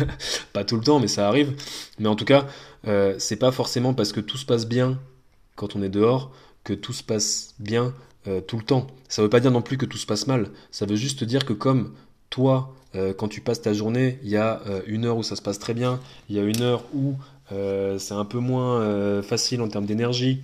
pas 0.54 0.64
tout 0.64 0.76
le 0.76 0.82
temps, 0.82 0.98
mais 0.98 1.08
ça 1.08 1.28
arrive. 1.28 1.52
Mais 1.98 2.08
en 2.08 2.16
tout 2.16 2.24
cas, 2.24 2.46
euh, 2.88 3.14
c'est 3.18 3.36
pas 3.36 3.52
forcément 3.52 3.92
parce 3.92 4.12
que 4.12 4.20
tout 4.20 4.38
se 4.38 4.46
passe 4.46 4.66
bien 4.66 4.98
quand 5.56 5.76
on 5.76 5.82
est 5.82 5.90
dehors 5.90 6.32
que 6.64 6.72
tout 6.72 6.94
se 6.94 7.02
passe 7.02 7.54
bien 7.58 7.92
euh, 8.26 8.40
tout 8.40 8.56
le 8.56 8.62
temps. 8.62 8.86
Ça 9.08 9.20
veut 9.20 9.28
pas 9.28 9.40
dire 9.40 9.50
non 9.50 9.60
plus 9.60 9.76
que 9.76 9.84
tout 9.84 9.98
se 9.98 10.06
passe 10.06 10.26
mal. 10.26 10.48
Ça 10.70 10.86
veut 10.86 10.96
juste 10.96 11.22
dire 11.22 11.44
que 11.44 11.52
comme 11.52 11.92
toi, 12.30 12.74
euh, 12.94 13.12
quand 13.12 13.28
tu 13.28 13.42
passes 13.42 13.60
ta 13.60 13.74
journée, 13.74 14.18
il 14.22 14.30
y 14.30 14.38
a 14.38 14.62
une 14.86 15.04
heure 15.04 15.18
où 15.18 15.22
ça 15.22 15.36
se 15.36 15.42
passe 15.42 15.58
très 15.58 15.74
bien, 15.74 16.00
il 16.30 16.36
y 16.36 16.38
a 16.38 16.44
une 16.44 16.62
heure 16.62 16.84
où 16.94 17.16
c'est 17.50 18.14
un 18.14 18.24
peu 18.24 18.38
moins 18.38 19.22
facile 19.22 19.60
en 19.60 19.68
termes 19.68 19.84
d'énergie, 19.84 20.40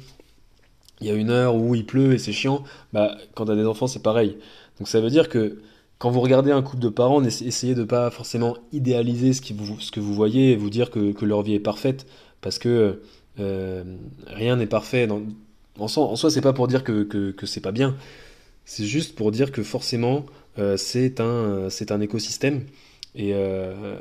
il 1.00 1.06
y 1.06 1.10
a 1.10 1.14
une 1.14 1.30
heure 1.30 1.56
où 1.56 1.74
il 1.74 1.86
pleut 1.86 2.12
et 2.12 2.18
c'est 2.18 2.32
chiant. 2.32 2.62
Bah, 2.92 3.16
quand 3.34 3.46
tu 3.46 3.52
as 3.52 3.56
des 3.56 3.64
enfants, 3.64 3.86
c'est 3.86 4.02
pareil. 4.02 4.36
Donc 4.78 4.86
ça 4.86 5.00
veut 5.00 5.08
dire 5.08 5.30
que 5.30 5.62
quand 6.00 6.10
vous 6.10 6.22
regardez 6.22 6.50
un 6.50 6.62
couple 6.62 6.82
de 6.82 6.88
parents, 6.88 7.22
essayez 7.22 7.74
de 7.74 7.84
pas 7.84 8.10
forcément 8.10 8.56
idéaliser 8.72 9.34
ce, 9.34 9.42
que 9.42 10.00
vous 10.00 10.14
voyez 10.14 10.52
et 10.52 10.56
vous 10.56 10.70
dire 10.70 10.90
que, 10.90 11.24
leur 11.26 11.42
vie 11.42 11.52
est 11.52 11.60
parfaite, 11.60 12.06
parce 12.40 12.58
que 12.58 13.02
euh, 13.38 13.84
rien 14.26 14.56
n'est 14.56 14.66
parfait. 14.66 15.06
en, 15.78 15.88
soi, 15.88 16.16
ce 16.16 16.30
c'est 16.30 16.40
pas 16.40 16.54
pour 16.54 16.68
dire 16.68 16.84
que, 16.84 17.02
que, 17.02 17.46
c'est 17.46 17.60
pas 17.60 17.70
bien, 17.70 17.98
c'est 18.64 18.86
juste 18.86 19.14
pour 19.14 19.30
dire 19.30 19.52
que 19.52 19.62
forcément 19.62 20.24
euh, 20.58 20.78
c'est 20.78 21.20
un, 21.20 22.00
écosystème 22.00 22.64
et, 23.14 23.32
euh, 23.34 23.98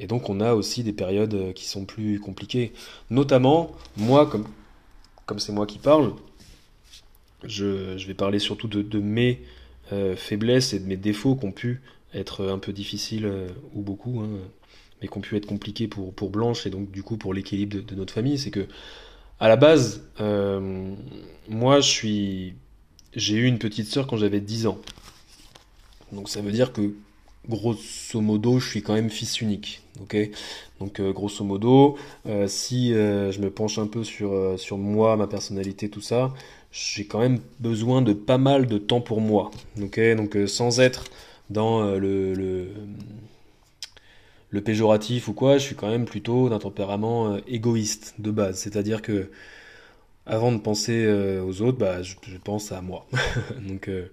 et 0.00 0.06
donc 0.06 0.28
on 0.28 0.38
a 0.38 0.52
aussi 0.52 0.82
des 0.84 0.92
périodes 0.92 1.54
qui 1.54 1.64
sont 1.64 1.86
plus 1.86 2.20
compliquées. 2.20 2.74
Notamment, 3.08 3.72
moi, 3.96 4.30
comme 5.24 5.38
c'est 5.38 5.52
moi 5.52 5.64
qui 5.66 5.78
parle, 5.78 6.12
je, 7.42 7.96
vais 8.06 8.12
parler 8.12 8.38
surtout 8.38 8.68
de, 8.68 8.82
de 8.82 8.98
mes 8.98 9.40
faiblesses 10.16 10.72
et 10.72 10.80
de 10.80 10.86
mes 10.86 10.96
défauts 10.96 11.36
qui 11.36 11.44
ont 11.46 11.52
pu 11.52 11.80
être 12.14 12.46
un 12.46 12.58
peu 12.58 12.72
difficiles 12.72 13.26
euh, 13.26 13.48
ou 13.74 13.82
beaucoup. 13.82 14.20
Hein. 14.20 14.28
mais 15.02 15.08
qui 15.08 15.18
ont 15.18 15.20
pu 15.20 15.36
être 15.36 15.46
compliquées 15.46 15.88
pour, 15.88 16.30
Blanche 16.30 16.66
et 16.66 16.70
donc 16.70 16.90
du 16.90 17.02
coup 17.02 17.16
pour 17.16 17.34
l'équilibre 17.34 17.82
de, 17.82 17.94
notre 17.94 18.12
famille, 18.12 18.38
c'est 18.38 18.50
que 18.50 18.66
à 19.40 19.48
la 19.48 19.56
base, 19.56 20.02
euh, 20.20 20.94
moi 21.48 21.80
je 21.80 21.88
suis, 21.88 22.54
j'ai 23.14 23.36
eu 23.36 23.46
une 23.46 23.58
petite 23.58 23.88
sœur 23.88 24.06
quand 24.06 24.16
j'avais 24.16 24.40
10 24.40 24.68
ans. 24.68 24.78
Donc 26.12 26.28
ça 26.28 26.40
veut 26.40 26.52
dire 26.52 26.72
que 26.72 26.94
grosso 27.48 28.20
modo, 28.20 28.58
je 28.58 28.68
suis 28.68 28.82
quand 28.82 28.94
même 28.94 29.10
fils 29.10 29.40
unique. 29.40 29.82
Ok, 30.00 30.16
donc 30.80 31.00
euh, 31.00 31.12
grosso 31.12 31.44
modo, 31.44 31.96
euh, 32.26 32.46
si 32.46 32.90
je 32.90 33.40
me 33.40 33.50
penche 33.50 33.78
un 33.78 33.86
peu 33.86 34.04
sur 34.04 34.58
sur 34.58 34.78
moi, 34.78 35.16
ma 35.16 35.26
personnalité, 35.26 35.90
tout 35.90 36.00
ça, 36.00 36.32
j'ai 36.74 37.06
quand 37.06 37.20
même 37.20 37.38
besoin 37.60 38.02
de 38.02 38.12
pas 38.12 38.38
mal 38.38 38.66
de 38.66 38.78
temps 38.78 39.00
pour 39.00 39.20
moi. 39.20 39.50
Donc 39.76 39.98
sans 40.46 40.80
être 40.80 41.04
dans 41.50 41.82
le, 41.96 42.34
le 42.34 42.68
le 44.54 44.60
péjoratif 44.60 45.26
ou 45.26 45.32
quoi, 45.32 45.58
je 45.58 45.64
suis 45.64 45.74
quand 45.74 45.88
même 45.90 46.04
plutôt 46.04 46.48
d'un 46.48 46.60
tempérament 46.60 47.34
euh, 47.34 47.38
égoïste 47.48 48.14
de 48.20 48.30
base. 48.30 48.56
C'est-à-dire 48.56 49.02
que 49.02 49.30
avant 50.26 50.52
de 50.52 50.58
penser 50.58 51.04
euh, 51.04 51.42
aux 51.42 51.60
autres, 51.60 51.78
bah, 51.78 52.02
je, 52.02 52.14
pense 52.42 52.70
à 52.70 52.80
moi. 52.80 53.04
Donc 53.68 53.88
euh, 53.88 54.06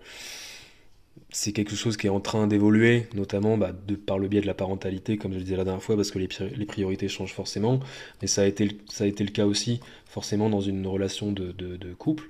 c'est 1.30 1.54
quelque 1.54 1.76
chose 1.76 1.98
qui 1.98 2.08
est 2.08 2.12
en 2.12 2.20
train 2.20 2.48
d'évoluer, 2.48 3.08
notamment 3.14 3.58
bah, 3.58 3.72
par 4.06 4.20
le 4.20 4.28
biais 4.28 4.42
de 4.42 4.48
la 4.48 4.54
parentalité, 4.54 5.18
comme 5.18 5.32
je 5.32 5.38
le 5.38 5.44
disais 5.44 5.56
la 5.56 5.64
dernière 5.64 5.84
fois, 5.84 5.96
parce 5.96 6.12
que 6.12 6.20
les, 6.20 6.66
priorités 6.66 7.08
changent 7.08 7.34
forcément. 7.34 7.80
Mais 8.22 8.28
ça 8.28 8.42
a, 8.42 8.46
été, 8.46 8.78
ça 8.90 9.06
a 9.06 9.08
été 9.08 9.24
le 9.24 9.32
cas 9.32 9.46
aussi, 9.46 9.80
forcément, 10.06 10.50
dans 10.50 10.62
une 10.62 10.86
relation 10.88 11.32
de, 11.32 11.94
couple. 11.98 12.30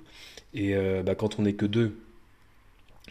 Et 0.54 0.74
bah, 1.04 1.14
quand 1.16 1.40
on 1.40 1.42
n'est 1.42 1.54
que 1.54 1.66
deux, 1.66 1.96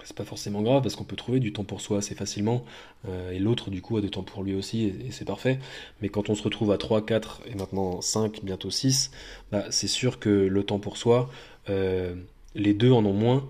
c'est 0.04 0.16
pas 0.16 0.26
forcément 0.26 0.62
grave 0.62 0.82
parce 0.82 0.96
qu'on 0.96 1.04
peut 1.04 1.16
trouver 1.16 1.40
du 1.40 1.54
temps 1.54 1.64
pour 1.64 1.82
soi 1.82 2.00
assez 2.00 2.16
facilement 2.16 2.64
euh, 3.08 3.32
et 3.32 3.40
l'autre 3.40 3.70
du 3.70 3.82
coup 3.82 3.98
a 3.98 4.02
du 4.02 4.10
temps 4.10 4.24
pour 4.24 4.44
lui 4.44 4.56
aussi 4.56 4.86
et, 4.86 5.12
c'est 5.12 5.26
parfait 5.26 5.60
mais 6.02 6.10
quand 6.10 6.30
on 6.30 6.36
se 6.36 6.44
retrouve 6.44 6.72
à 6.72 6.78
3, 6.78 7.06
4 7.06 7.42
et 7.48 7.56
maintenant 7.56 8.02
5, 8.02 8.44
bientôt 8.44 8.72
6 8.72 9.12
bah, 9.52 9.66
c'est 9.70 9.88
sûr 9.88 10.20
que 10.20 10.30
le 10.30 10.64
temps 10.64 10.80
pour 10.80 10.98
soi 10.98 11.30
euh, 11.70 12.16
les 12.56 12.74
deux 12.74 12.92
en 12.92 13.06
ont 13.06 13.14
moins 13.14 13.48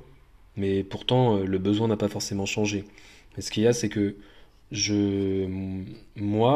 mais 0.62 0.84
pourtant 0.84 1.38
euh, 1.38 1.46
le 1.46 1.58
besoin 1.58 1.88
n'a 1.88 1.98
pas 1.98 2.08
forcément 2.08 2.46
changé 2.46 2.86
et 3.38 3.42
ce 3.42 3.52
qu'il 3.52 3.64
y 3.64 3.68
a 3.68 3.74
c'est 3.74 3.90
que 3.90 4.16
je 4.72 5.48
moi 6.16 6.56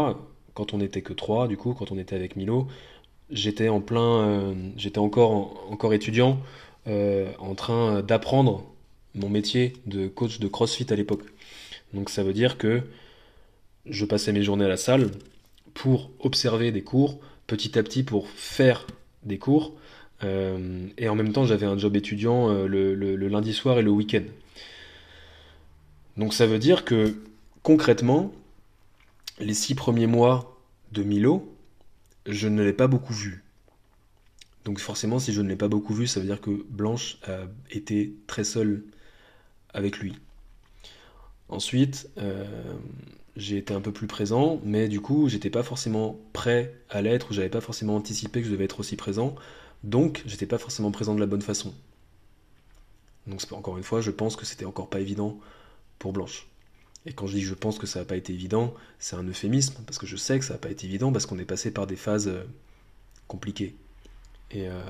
quand 0.54 0.74
on 0.74 0.78
n'était 0.78 1.02
que 1.02 1.14
3 1.14 1.48
du 1.48 1.58
coup 1.58 1.74
quand 1.74 1.92
on 1.92 1.98
était 1.98 2.16
avec 2.16 2.36
Milo 2.36 2.68
j'étais 3.30 3.70
en 3.70 3.82
plein 3.82 4.56
j'étais 4.78 5.00
encore 5.00 5.68
encore 5.70 5.94
étudiant 5.94 6.40
en 6.88 7.56
train 7.56 8.04
d'apprendre 8.04 8.64
mon 9.16 9.30
métier 9.30 9.74
de 9.86 10.08
coach 10.08 10.40
de 10.40 10.48
CrossFit 10.48 10.88
à 10.90 10.96
l'époque. 10.96 11.24
Donc 11.94 12.10
ça 12.10 12.24
veut 12.24 12.34
dire 12.34 12.58
que 12.58 12.84
je 13.86 14.06
passais 14.06 14.34
mes 14.34 14.44
journées 14.44 14.66
à 14.66 14.70
la 14.70 14.78
salle 14.78 15.12
pour 15.74 16.12
observer 16.20 16.72
des 16.72 16.84
cours, 16.84 17.20
petit 17.48 17.78
à 17.80 17.84
petit 17.84 18.04
pour 18.04 18.30
faire 18.30 18.86
des 19.24 19.38
cours, 19.38 19.74
euh, 20.24 20.88
et 20.98 21.10
en 21.10 21.16
même 21.16 21.34
temps 21.34 21.46
j'avais 21.46 21.66
un 21.66 21.78
job 21.78 21.96
étudiant 21.96 22.50
euh, 22.50 22.68
le, 22.68 23.16
lundi 23.28 23.54
soir 23.54 23.80
et 23.80 23.82
le 23.82 23.92
week-end. 23.92 24.24
Donc 26.18 26.34
ça 26.34 26.48
veut 26.48 26.60
dire 26.60 26.86
que 26.86 27.16
concrètement, 27.64 28.32
les 29.40 29.54
six 29.54 29.76
premiers 29.76 30.08
mois 30.08 30.60
de 30.92 31.04
Milo, 31.04 31.54
je 32.26 32.48
ne 32.48 32.64
l'ai 32.64 32.74
pas 32.74 32.88
beaucoup 32.88 33.14
vu. 33.14 33.44
Donc 34.64 34.80
forcément, 34.80 35.20
si 35.20 35.34
je 35.34 35.42
ne 35.42 35.50
l'ai 35.50 35.56
pas 35.56 35.68
beaucoup 35.68 35.94
vu, 35.94 36.08
ça 36.08 36.20
veut 36.20 36.26
dire 36.26 36.42
que 36.42 36.66
Blanche 36.70 37.18
a 37.28 37.42
été 37.70 38.16
très 38.28 38.44
seule 38.44 38.84
avec 39.74 40.00
lui. 40.00 40.16
Ensuite, 41.50 42.10
euh, 42.18 42.44
j'ai 43.36 43.58
été 43.58 43.74
un 43.74 43.82
peu 43.82 43.92
plus 43.92 44.08
présent, 44.08 44.60
mais 44.64 44.88
du 44.88 45.02
coup, 45.02 45.30
j'étais 45.30 45.50
pas 45.50 45.64
forcément 45.64 46.18
prêt 46.34 46.74
à 46.90 47.02
l'être, 47.02 47.32
ou 47.32 47.34
j'avais 47.34 47.50
pas 47.50 47.62
forcément 47.62 47.96
anticipé 47.96 48.42
que 48.42 48.48
je 48.48 48.52
devais 48.52 48.64
être 48.64 48.80
aussi 48.80 48.96
présent, 48.96 49.36
donc 49.86 50.24
j'étais 50.26 50.48
pas 50.48 50.58
forcément 50.58 50.92
présent 50.92 51.14
de 51.16 51.20
la 51.20 51.28
bonne 51.28 51.42
façon. 51.42 51.74
Donc 53.28 53.42
encore 53.52 53.78
une 53.78 53.84
fois, 53.84 54.02
je 54.02 54.12
pense 54.12 54.36
que 54.36 54.46
c'était 54.46 54.66
encore 54.66 54.90
pas 54.90 55.00
évident 55.00 55.40
pour 56.00 56.12
Blanche. 56.12 56.48
Et 57.06 57.14
quand 57.14 57.28
je 57.28 57.36
dis 57.36 57.42
je 57.42 57.54
pense 57.54 57.78
que 57.78 57.86
ça 57.86 58.00
n'a 58.00 58.06
pas 58.06 58.18
été 58.18 58.34
évident, 58.34 58.74
c'est 58.98 59.16
un 59.16 59.24
euphémisme, 59.24 59.76
parce 59.86 60.00
que 60.00 60.08
je 60.08 60.16
sais 60.16 60.40
que 60.40 60.46
ça 60.46 60.54
n'a 60.54 60.60
pas 60.60 60.72
été 60.72 60.88
évident, 60.88 61.12
parce 61.12 61.28
qu'on 61.28 61.38
est 61.38 61.46
passé 61.46 61.72
par 61.72 61.86
des 61.86 61.96
phases 61.96 62.28
euh, 62.28 62.44
compliquées. 63.28 63.76
Et 64.50 64.68
euh, 64.68 64.82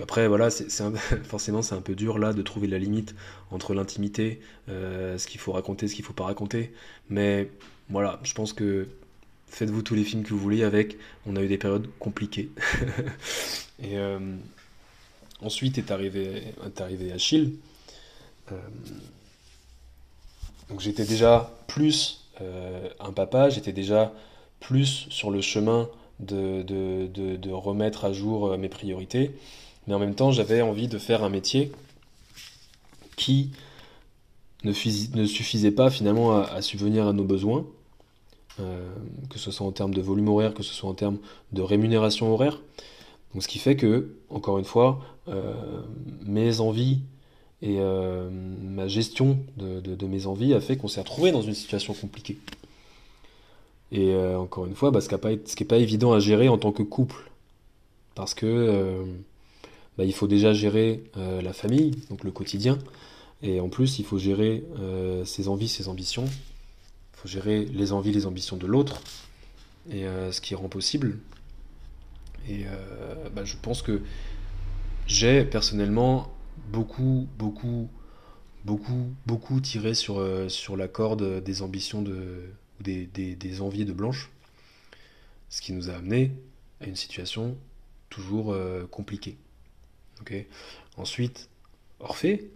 après, 0.00 0.28
voilà, 0.28 0.48
forcément, 1.24 1.60
c'est 1.60 1.74
un 1.74 1.82
peu 1.82 1.94
dur 1.94 2.18
là 2.18 2.32
de 2.32 2.40
trouver 2.40 2.68
la 2.68 2.78
limite 2.78 3.14
entre 3.50 3.74
l'intimité, 3.74 4.40
euh, 4.70 5.18
ce 5.18 5.26
qu'il 5.26 5.40
faut 5.40 5.52
raconter, 5.52 5.88
ce 5.88 5.94
qu'il 5.94 6.06
faut 6.06 6.14
pas 6.14 6.24
raconter. 6.24 6.72
Mais 7.10 7.50
voilà, 7.90 8.18
je 8.22 8.32
pense 8.32 8.54
que 8.54 8.88
faites-vous 9.50 9.82
tous 9.82 9.94
les 9.94 10.04
films 10.04 10.22
que 10.22 10.30
vous 10.30 10.38
voulez 10.38 10.62
avec. 10.62 10.96
On 11.26 11.36
a 11.36 11.42
eu 11.42 11.48
des 11.48 11.58
périodes 11.58 11.88
compliquées. 11.98 12.50
Et 13.82 13.96
euh, 13.96 14.18
ensuite 15.40 15.78
est 15.78 15.90
arrivé, 15.90 16.42
est 16.64 16.80
arrivé 16.80 17.12
Achille. 17.12 17.54
Euh, 18.52 18.56
j'étais 20.78 21.04
déjà 21.04 21.52
plus 21.66 22.24
un 23.00 23.10
papa, 23.10 23.50
j'étais 23.50 23.72
déjà 23.72 24.12
plus 24.60 25.08
sur 25.10 25.32
le 25.32 25.40
chemin 25.40 25.88
de, 26.20 26.62
de 26.62 27.50
remettre 27.50 28.04
à 28.04 28.12
jour 28.12 28.56
mes 28.56 28.68
priorités. 28.68 29.32
Mais 29.88 29.94
en 29.94 29.98
même 29.98 30.14
temps, 30.14 30.30
j'avais 30.30 30.60
envie 30.62 30.86
de 30.86 30.98
faire 30.98 31.24
un 31.24 31.30
métier 31.30 31.72
qui 33.16 33.50
ne, 34.64 34.72
suffisait 34.72 35.70
pas 35.70 35.90
finalement 35.90 36.40
à, 36.40 36.62
subvenir 36.62 37.06
à 37.06 37.12
nos 37.12 37.24
besoins, 37.24 37.66
euh, 38.60 38.88
que 39.30 39.38
ce 39.38 39.50
soit 39.50 39.66
en 39.66 39.72
termes 39.72 39.94
de 39.94 40.00
volume 40.00 40.28
horaire, 40.28 40.52
que 40.52 40.62
ce 40.62 40.74
soit 40.74 40.90
en 40.90 40.94
termes 40.94 41.18
de 41.52 41.62
rémunération 41.62 42.32
horaire. 42.32 42.60
Donc 43.32 43.42
ce 43.42 43.48
qui 43.48 43.58
fait 43.58 43.76
que, 43.76 44.16
encore 44.30 44.58
une 44.58 44.64
fois, 44.64 45.00
euh, 45.28 45.54
mes 46.24 46.60
envies 46.60 47.00
et 47.62 47.76
euh, 47.78 48.28
ma 48.30 48.88
gestion 48.88 49.38
de, 49.56 50.06
mes 50.06 50.26
envies 50.26 50.54
a 50.54 50.60
fait 50.60 50.76
qu'on 50.76 50.88
s'est 50.88 51.00
retrouvé 51.00 51.30
dans 51.30 51.42
une 51.42 51.54
situation 51.54 51.94
compliquée. 51.94 52.38
Et 53.92 54.14
encore 54.14 54.66
une 54.66 54.74
fois, 54.74 54.90
bah, 54.90 55.00
ce 55.00 55.08
qui 55.08 55.62
n'est 55.62 55.66
pas, 55.66 55.78
évident 55.78 56.12
à 56.12 56.18
gérer 56.18 56.48
en 56.48 56.58
tant 56.58 56.72
que 56.72 56.82
couple. 56.82 57.30
Parce 58.14 58.34
que 58.34 59.04
bah, 59.96 60.04
il 60.04 60.12
faut 60.12 60.26
déjà 60.26 60.52
gérer 60.52 61.04
la 61.16 61.52
famille, 61.52 61.92
donc 62.10 62.24
le 62.24 62.30
quotidien, 62.30 62.78
et 63.42 63.60
en 63.60 63.68
plus 63.68 63.98
il 63.98 64.04
faut 64.04 64.18
gérer 64.18 64.62
ses 65.24 65.48
envies, 65.48 65.68
ses 65.68 65.88
ambitions, 65.88 66.26
il 67.18 67.22
faut 67.22 67.28
gérer 67.28 67.64
les 67.64 67.92
envies, 67.92 68.12
les 68.12 68.26
ambitions 68.26 68.56
de 68.56 68.66
l'autre, 68.66 69.02
et 69.90 70.06
euh, 70.06 70.30
ce 70.30 70.40
qui 70.40 70.54
rend 70.54 70.68
possible. 70.68 71.18
Et 72.48 72.64
bah, 73.34 73.44
je 73.44 73.56
pense 73.60 73.82
que 73.82 74.00
j'ai 75.06 75.44
personnellement 75.44 76.32
beaucoup, 76.72 77.28
beaucoup, 77.36 77.90
beaucoup, 78.64 79.12
beaucoup 79.26 79.60
tiré 79.60 79.92
sur, 79.92 80.24
sur 80.50 80.74
la 80.74 80.88
corde 80.88 81.42
des 81.44 81.60
ambitions 81.60 82.00
de, 82.00 82.48
des, 82.80 83.06
des, 83.06 83.60
envies 83.60 83.84
de 83.84 83.92
Blanche, 83.92 84.30
ce 85.50 85.60
qui 85.60 85.74
nous 85.74 85.90
a 85.90 85.94
amené 85.94 86.32
à 86.80 86.86
une 86.86 86.96
situation 86.96 87.54
toujours 88.08 88.56
compliquée. 88.90 89.36
Ensuite, 90.96 91.50
Orphée, 92.00 92.50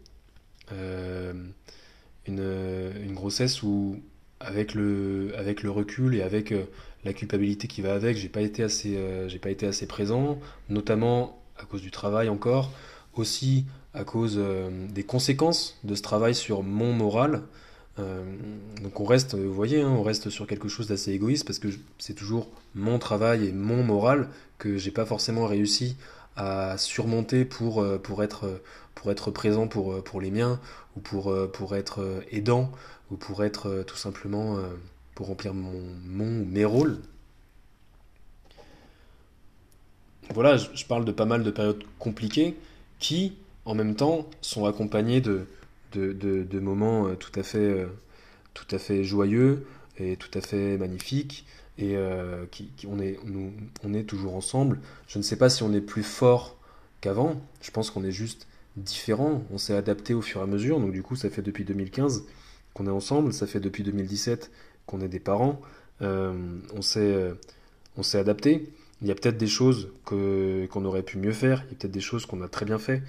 euh, 0.72 1.32
une, 2.26 3.14
grossesse 3.14 3.62
où, 3.62 4.00
avec 4.42 4.74
le, 4.74 5.32
avec 5.36 5.62
le 5.62 5.70
recul 5.70 6.14
et 6.14 6.22
avec 6.22 6.52
euh, 6.52 6.64
la 7.04 7.12
culpabilité 7.12 7.68
qui 7.68 7.82
va 7.82 7.94
avec, 7.94 8.16
j'ai 8.16 8.28
pas 8.28 8.40
été 8.40 8.62
assez, 8.62 8.96
euh, 8.96 9.28
j'ai 9.28 9.38
pas 9.38 9.50
été 9.50 9.66
assez 9.66 9.86
présent, 9.86 10.38
notamment 10.68 11.42
à 11.58 11.64
cause 11.64 11.82
du 11.82 11.90
travail 11.90 12.28
encore, 12.28 12.70
aussi 13.14 13.64
à 13.94 14.04
cause 14.04 14.40
des 14.88 15.02
conséquences 15.02 15.78
de 15.84 15.94
ce 15.94 16.00
travail 16.00 16.34
sur 16.34 16.62
mon 16.62 16.94
moral. 16.94 17.42
donc 17.98 19.00
on 19.00 19.04
reste, 19.04 19.34
vous 19.34 19.52
voyez, 19.52 19.82
hein, 19.82 19.90
on 19.90 20.02
reste 20.02 20.30
sur 20.30 20.46
quelque 20.46 20.68
chose 20.68 20.86
d'assez 20.86 21.12
égoïste 21.12 21.46
parce 21.46 21.58
que 21.58 21.68
c'est 21.98 22.14
toujours 22.14 22.48
mon 22.74 22.98
travail 22.98 23.48
et 23.48 23.52
mon 23.52 23.84
moral 23.84 24.28
que 24.56 24.78
j'ai 24.78 24.90
pas 24.90 25.04
forcément 25.04 25.46
réussi 25.46 25.96
à 26.36 26.78
surmonter 26.78 27.44
pour, 27.44 27.82
euh, 27.82 27.98
pour, 27.98 28.22
être, 28.22 28.60
pour 28.94 29.10
être 29.10 29.30
présent 29.30 29.68
pour, 29.68 29.92
euh, 29.92 30.02
pour 30.02 30.20
les 30.20 30.30
miens, 30.30 30.60
ou 30.96 31.00
pour, 31.00 31.30
euh, 31.30 31.46
pour 31.46 31.76
être 31.76 32.22
aidant, 32.30 32.70
ou 33.10 33.16
pour 33.16 33.44
être 33.44 33.84
tout 33.86 33.96
simplement 33.96 34.58
pour 35.14 35.26
remplir 35.26 35.52
mon, 35.52 35.80
mon 36.06 36.46
mes 36.46 36.64
rôles. 36.64 36.98
Voilà, 40.32 40.56
je, 40.56 40.84
parle 40.86 41.04
de 41.04 41.12
pas 41.12 41.26
mal 41.26 41.42
de 41.42 41.50
périodes 41.50 41.82
compliquées 41.98 42.56
qui, 42.98 43.34
en 43.66 43.74
même 43.74 43.96
temps, 43.96 44.30
sont 44.40 44.64
accompagnées 44.64 45.20
de, 45.20 45.46
de, 45.92 46.12
de, 46.14 46.60
moments 46.60 47.14
tout 47.16 47.38
à, 47.38 47.42
fait, 47.42 47.86
tout 48.54 48.64
à 48.70 48.78
fait 48.78 49.04
joyeux 49.04 49.66
et 49.98 50.16
tout 50.16 50.30
à 50.32 50.40
fait 50.40 50.78
magnifiques 50.78 51.44
et 51.78 51.96
euh, 51.96 52.44
qui, 52.50 52.70
on, 52.86 52.98
est, 52.98 53.18
nous, 53.24 53.52
on 53.84 53.94
est 53.94 54.04
toujours 54.04 54.34
ensemble. 54.34 54.80
Je 55.08 55.18
ne 55.18 55.22
sais 55.22 55.36
pas 55.36 55.50
si 55.50 55.62
on 55.62 55.72
est 55.72 55.80
plus 55.80 56.02
fort 56.02 56.56
qu'avant, 57.00 57.40
je 57.60 57.70
pense 57.70 57.90
qu'on 57.90 58.04
est 58.04 58.12
juste 58.12 58.46
différent, 58.76 59.44
on 59.50 59.58
s'est 59.58 59.74
adapté 59.74 60.14
au 60.14 60.22
fur 60.22 60.40
et 60.40 60.44
à 60.44 60.46
mesure, 60.46 60.80
donc 60.80 60.92
du 60.92 61.02
coup 61.02 61.16
ça 61.16 61.30
fait 61.30 61.42
depuis 61.42 61.64
2015 61.64 62.24
qu'on 62.74 62.86
est 62.86 62.90
ensemble, 62.90 63.32
ça 63.32 63.46
fait 63.46 63.60
depuis 63.60 63.82
2017 63.82 64.50
qu'on 64.86 65.00
est 65.00 65.08
des 65.08 65.20
parents, 65.20 65.60
on 66.00 66.82
s'est 66.82 67.32
on 67.96 68.02
s'est 68.02 68.18
adapté. 68.18 68.70
Il 69.02 69.08
y 69.08 69.10
a 69.10 69.14
peut-être 69.14 69.36
des 69.36 69.46
choses 69.46 69.90
qu'on 70.04 70.84
aurait 70.84 71.02
pu 71.02 71.18
mieux 71.18 71.32
faire, 71.32 71.64
il 71.66 71.72
y 71.72 71.74
a 71.74 71.78
peut-être 71.78 71.92
des 71.92 72.00
choses 72.00 72.24
qu'on 72.24 72.40
a 72.42 72.48
très 72.48 72.64
bien 72.64 72.78
fait. 72.78 73.02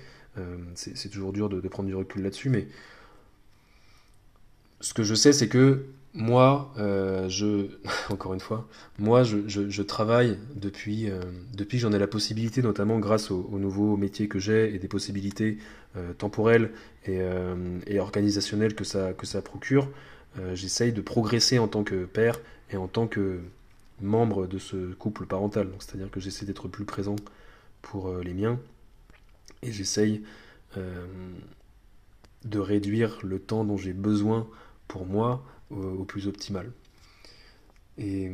c'est, 0.76 1.10
toujours 1.10 1.34
dur 1.34 1.50
de 1.50 1.68
prendre 1.68 1.88
du 1.88 1.96
recul 1.96 2.24
là-dessus, 2.24 2.50
mais 2.50 2.68
ce 4.82 4.94
que 4.94 5.04
je 5.04 5.16
sais, 5.16 5.32
c'est 5.32 5.48
que 5.48 5.86
moi, 6.14 6.72
euh, 6.78 7.28
je, 7.28 7.68
encore 8.10 8.34
une 8.34 8.40
fois, 8.40 8.68
moi, 9.00 9.24
je, 9.24 9.82
travaille 9.82 10.38
depuis, 10.56 11.10
euh, 11.10 11.20
depuis 11.54 11.78
que 11.78 11.82
j'en 11.82 11.92
ai 11.92 12.00
la 12.00 12.08
possibilité, 12.08 12.62
notamment 12.62 13.00
grâce 13.00 13.32
au, 13.32 13.50
au 13.52 13.58
nouveau 13.60 13.98
métier 13.98 14.28
que 14.28 14.40
j'ai 14.40 14.74
et 14.74 14.80
des 14.80 14.88
possibilités 14.88 15.58
euh, 15.96 16.14
temporelles 16.14 16.72
et, 17.06 17.20
et, 17.88 18.00
organisationnelles 18.00 18.76
que 18.76 18.84
ça, 18.84 19.14
que 19.14 19.26
ça 19.26 19.42
procure. 19.42 19.90
J'essaye 20.54 20.94
de 20.94 21.02
progresser 21.02 21.60
en 21.60 21.68
tant 21.68 21.84
que 21.84 22.06
père 22.06 22.40
et 22.72 22.78
en 22.78 22.88
tant 22.88 23.06
que 23.06 23.42
membre 24.02 24.48
de 24.48 24.58
ce 24.58 24.94
couple 24.94 25.28
parental. 25.28 25.68
C'est-à-dire 25.78 26.10
que 26.10 26.20
j'essaie 26.20 26.46
d'être 26.46 26.68
plus 26.68 26.86
présent 26.86 27.18
pour 27.84 28.12
les 28.18 28.34
miens 28.34 28.58
et 29.62 29.72
j'essaye 29.72 30.24
de 30.76 32.60
réduire 32.60 33.20
le 33.22 33.38
temps 33.38 33.64
dont 33.64 33.78
j'ai 33.78 33.94
besoin 33.94 34.48
pour 34.88 35.06
moi 35.06 35.44
au, 35.74 36.04
plus 36.04 36.28
optimal. 36.28 36.72
Et 37.98 38.32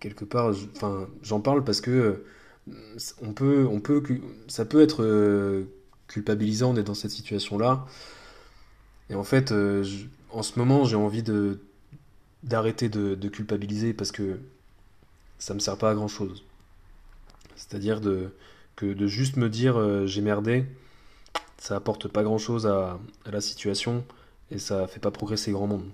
quelque 0.00 0.24
part, 0.24 0.52
enfin, 0.76 1.08
j'en 1.22 1.40
parle 1.40 1.64
parce 1.64 1.80
que 1.80 2.24
euh, 2.68 2.98
ça 2.98 4.64
peut 4.64 4.82
être 4.82 5.02
euh, 5.02 5.64
culpabilisant 6.08 6.74
d'être 6.74 6.86
dans 6.86 6.94
cette 6.94 7.10
situation-là. 7.10 7.86
Et 9.08 9.14
en 9.14 9.24
fait, 9.24 9.52
euh, 9.52 9.84
en 10.30 10.42
ce 10.42 10.58
moment, 10.58 10.84
j'ai 10.84 10.96
envie 10.96 11.22
de 11.22 11.60
d'arrêter 12.42 12.88
de, 12.88 13.28
culpabiliser 13.28 13.92
parce 13.92 14.12
que 14.12 14.38
ça 15.38 15.52
me 15.52 15.58
sert 15.58 15.76
pas 15.76 15.90
à 15.90 15.94
grand 15.94 16.08
chose. 16.08 16.42
C'est-à-dire 17.54 18.00
que 18.76 18.94
de 18.94 19.06
juste 19.06 19.36
me 19.36 19.50
dire 19.50 20.06
j'ai 20.06 20.22
merdé, 20.22 20.64
ça 21.58 21.76
apporte 21.76 22.08
pas 22.08 22.22
grand 22.22 22.38
chose 22.38 22.66
à 22.66 22.98
la 23.30 23.42
situation 23.42 24.06
et 24.50 24.58
ça 24.58 24.86
fait 24.86 25.00
pas 25.00 25.10
progresser 25.10 25.52
grand 25.52 25.66
monde. 25.66 25.84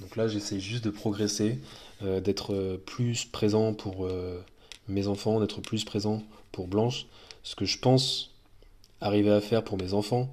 Donc 0.00 0.16
là, 0.16 0.28
j'essaie 0.28 0.60
juste 0.60 0.84
de 0.84 0.90
progresser, 0.90 1.58
euh, 2.02 2.20
d'être 2.20 2.54
euh, 2.54 2.76
plus 2.78 3.24
présent 3.24 3.74
pour 3.74 4.06
euh, 4.06 4.42
mes 4.88 5.06
enfants, 5.06 5.40
d'être 5.40 5.60
plus 5.60 5.84
présent 5.84 6.22
pour 6.52 6.68
Blanche, 6.68 7.06
ce 7.42 7.54
que 7.54 7.64
je 7.64 7.78
pense 7.78 8.34
arriver 9.00 9.30
à 9.30 9.40
faire 9.40 9.62
pour 9.62 9.78
mes 9.78 9.94
enfants, 9.94 10.28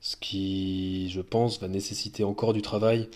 ce 0.00 0.16
qui, 0.16 1.10
je 1.10 1.20
pense, 1.20 1.60
va 1.60 1.68
nécessiter 1.68 2.24
encore 2.24 2.52
du 2.52 2.62
travail 2.62 3.08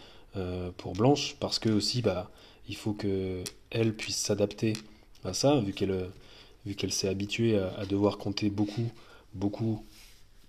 pour 0.78 0.94
Blanche, 0.94 1.36
parce 1.38 1.60
que 1.60 1.68
aussi, 1.68 2.02
bah, 2.02 2.28
il 2.68 2.74
faut 2.74 2.92
que 2.92 3.44
elle 3.70 3.94
puisse 3.94 4.16
s'adapter 4.16 4.72
à 5.22 5.32
ça, 5.32 5.60
vu 5.60 5.72
qu'elle 5.72 6.10
vu 6.66 6.74
qu'elle 6.74 6.92
s'est 6.92 7.08
habituée 7.08 7.56
à, 7.56 7.72
à, 7.78 7.86
devoir 7.86 8.18
compter 8.18 8.50
beaucoup, 8.50 8.90
beaucoup, 9.32 9.84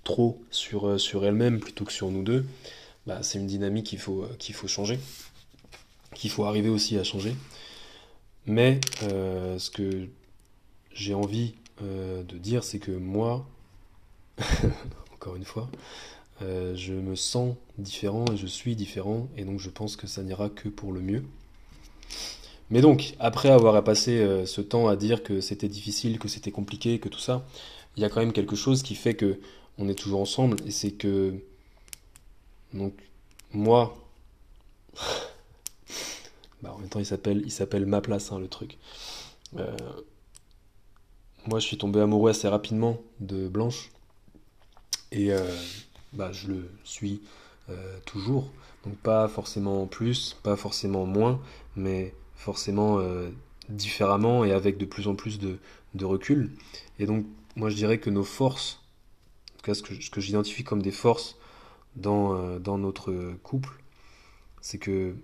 trop 0.04 0.42
sur, 0.50 1.00
sur 1.00 1.24
elle-même 1.24 1.60
plutôt 1.60 1.86
que 1.86 1.94
sur 1.94 2.10
nous 2.10 2.24
deux. 2.24 2.46
Bah, 3.06 3.20
c'est 3.22 3.38
une 3.38 3.46
dynamique 3.46 3.86
qu'il 3.86 4.00
faut, 4.00 4.24
euh, 4.24 4.36
qu'il 4.40 4.56
faut 4.56 4.68
changer, 4.68 5.00
qu'il 6.16 6.32
faut 6.32 6.46
arriver 6.46 6.70
aussi 6.70 6.98
à 6.98 7.04
changer. 7.04 7.36
Mais 8.48 8.80
euh, 9.04 9.60
ce 9.60 9.70
que 9.70 10.08
j'ai 10.92 11.14
envie 11.14 11.54
euh, 11.84 12.24
de 12.24 12.38
dire, 12.38 12.64
c'est 12.64 12.80
que 12.80 12.92
moi, 12.92 13.46
encore 15.14 15.36
une 15.36 15.46
fois, 15.46 15.70
je 16.42 16.94
me 16.94 17.16
sens 17.16 17.56
différent 17.78 18.26
et 18.34 18.38
je 18.38 18.48
suis 18.48 18.76
différent, 18.76 19.30
et 19.38 19.46
donc 19.46 19.60
je 19.60 19.70
pense 19.70 19.96
que 19.96 20.06
ça 20.06 20.22
n'ira 20.22 20.50
que 20.50 20.68
pour 20.68 20.92
le 20.92 21.00
mieux. 21.00 21.24
Mais 22.70 22.82
donc, 22.82 23.16
après 23.20 23.50
avoir 23.50 23.82
passé 23.84 24.44
ce 24.46 24.60
temps 24.60 24.88
à 24.90 24.98
dire 24.98 25.24
que 25.24 25.40
c'était 25.40 25.70
difficile, 25.70 26.20
que 26.20 26.28
c'était 26.28 26.52
compliqué, 26.52 27.00
que 27.00 27.08
tout 27.08 27.20
ça, 27.20 27.46
il 27.96 28.02
y 28.02 28.06
a 28.06 28.10
quand 28.10 28.20
même 28.20 28.34
quelque 28.34 28.58
chose 28.58 28.84
qui 28.84 28.96
fait 28.96 29.14
que 29.14 29.40
on 29.78 29.88
est 29.88 29.96
toujours 29.96 30.20
ensemble, 30.20 30.58
et 30.66 30.72
c'est 30.72 30.92
que 30.92 31.36
donc, 32.74 32.94
moi, 33.54 33.96
bah, 36.62 36.74
en 36.74 36.80
même 36.80 36.90
temps, 36.90 37.00
il 37.00 37.06
s'appelle, 37.06 37.44
il 37.46 37.86
Ma 37.86 38.02
Place, 38.02 38.32
hein, 38.32 38.40
le 38.40 38.48
truc. 38.48 38.78
Euh, 39.58 39.76
moi, 41.48 41.60
je 41.60 41.68
suis 41.68 41.78
tombé 41.78 42.00
amoureux 42.02 42.32
assez 42.32 42.48
rapidement 42.48 43.02
de 43.20 43.48
Blanche. 43.48 43.92
Et 45.12 45.32
euh, 45.32 45.56
bah, 46.14 46.32
je 46.32 46.48
le 46.48 46.70
suis 46.84 47.22
euh, 47.70 47.98
toujours. 48.06 48.52
Donc, 48.84 48.98
pas 48.98 49.28
forcément 49.28 49.86
plus, 49.88 50.36
pas 50.44 50.56
forcément 50.56 51.06
moins, 51.06 51.40
mais 51.76 52.14
forcément 52.36 53.00
différemment 53.70 54.44
et 54.44 54.52
avec 54.52 54.78
de 54.78 54.86
plus 54.86 55.08
en 55.08 55.16
plus 55.16 55.40
de, 55.40 55.58
de, 55.96 56.06
recul. 56.06 56.52
Et 57.00 57.06
donc, 57.06 57.26
moi, 57.56 57.70
je 57.70 57.76
dirais 57.76 58.00
que 58.00 58.10
nos 58.10 58.24
forces, 58.24 58.82
en 59.54 59.58
tout 59.58 59.66
cas, 59.66 59.74
ce 59.74 59.82
que, 59.82 60.00
ce 60.00 60.10
que 60.10 60.22
j'identifie 60.22 60.64
comme 60.64 60.82
des 60.82 60.92
forces 60.92 61.38
dans, 61.96 62.36
euh, 62.36 62.60
dans 62.60 62.78
notre 62.78 63.34
couple, 63.44 63.82
c'est 64.62 64.78
que 64.78 65.16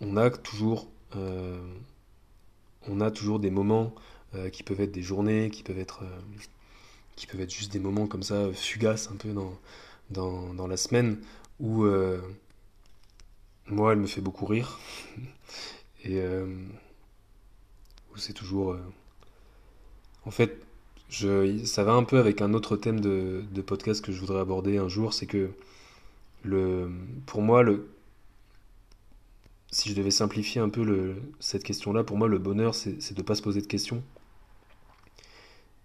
on 0.00 0.16
a 0.16 0.30
toujours, 0.30 0.88
euh, 1.16 1.60
on 2.86 3.00
a 3.00 3.10
toujours 3.10 3.40
des 3.40 3.50
moments 3.50 3.94
euh, 4.34 4.50
qui 4.50 4.62
peuvent 4.62 4.80
être 4.80 4.92
des 4.92 5.02
journées, 5.02 5.50
qui 5.50 5.62
peuvent 5.62 5.78
être, 5.78 6.04
qui 7.16 7.26
peuvent 7.26 7.40
être 7.40 7.52
juste 7.52 7.72
des 7.72 7.80
moments 7.80 8.06
comme 8.06 8.22
ça 8.22 8.52
fugaces 8.52 9.10
un 9.10 9.16
peu 9.16 9.32
dans, 9.32 9.58
dans, 10.10 10.54
dans 10.54 10.66
la 10.66 10.76
semaine 10.76 11.18
où 11.60 11.84
moi 13.66 13.92
elle 13.92 13.98
me 13.98 14.06
fait 14.06 14.20
beaucoup 14.20 14.46
rire. 14.46 14.78
Et 16.04 16.22
où 16.22 18.16
c'est 18.16 18.32
toujours 18.32 18.76
en 20.24 20.30
fait 20.30 20.62
je, 21.08 21.64
ça 21.64 21.82
va 21.82 21.92
un 21.92 22.04
peu 22.04 22.18
avec 22.18 22.40
un 22.40 22.54
autre 22.54 22.76
thème 22.76 23.00
de, 23.00 23.42
de 23.50 23.62
podcast 23.62 24.04
que 24.04 24.12
je 24.12 24.20
voudrais 24.20 24.40
aborder 24.40 24.78
un 24.78 24.88
jour 24.88 25.12
c'est 25.12 25.26
que 25.26 25.50
le, 26.42 26.90
pour 27.26 27.42
moi, 27.42 27.62
le, 27.62 27.88
si 29.70 29.90
je 29.90 29.94
devais 29.94 30.10
simplifier 30.10 30.60
un 30.60 30.68
peu 30.68 30.84
le, 30.84 31.16
cette 31.40 31.64
question-là, 31.64 32.04
pour 32.04 32.16
moi, 32.16 32.28
le 32.28 32.38
bonheur, 32.38 32.74
c'est 32.74 33.12
de 33.12 33.18
ne 33.20 33.22
pas 33.22 33.34
se 33.34 33.42
poser 33.42 33.60
de 33.60 33.66
questions. 33.66 34.02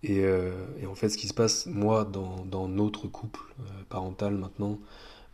Et, 0.03 0.19
euh, 0.23 0.51
et, 0.81 0.85
en 0.85 0.95
fait, 0.95 1.09
ce 1.09 1.17
qui 1.17 1.27
se 1.27 1.33
passe, 1.33 1.65
moi, 1.65 2.03
dans, 2.05 2.45
dans 2.45 2.67
notre 2.67 3.07
couple 3.07 3.39
euh, 3.59 3.63
parental 3.89 4.35
maintenant, 4.35 4.79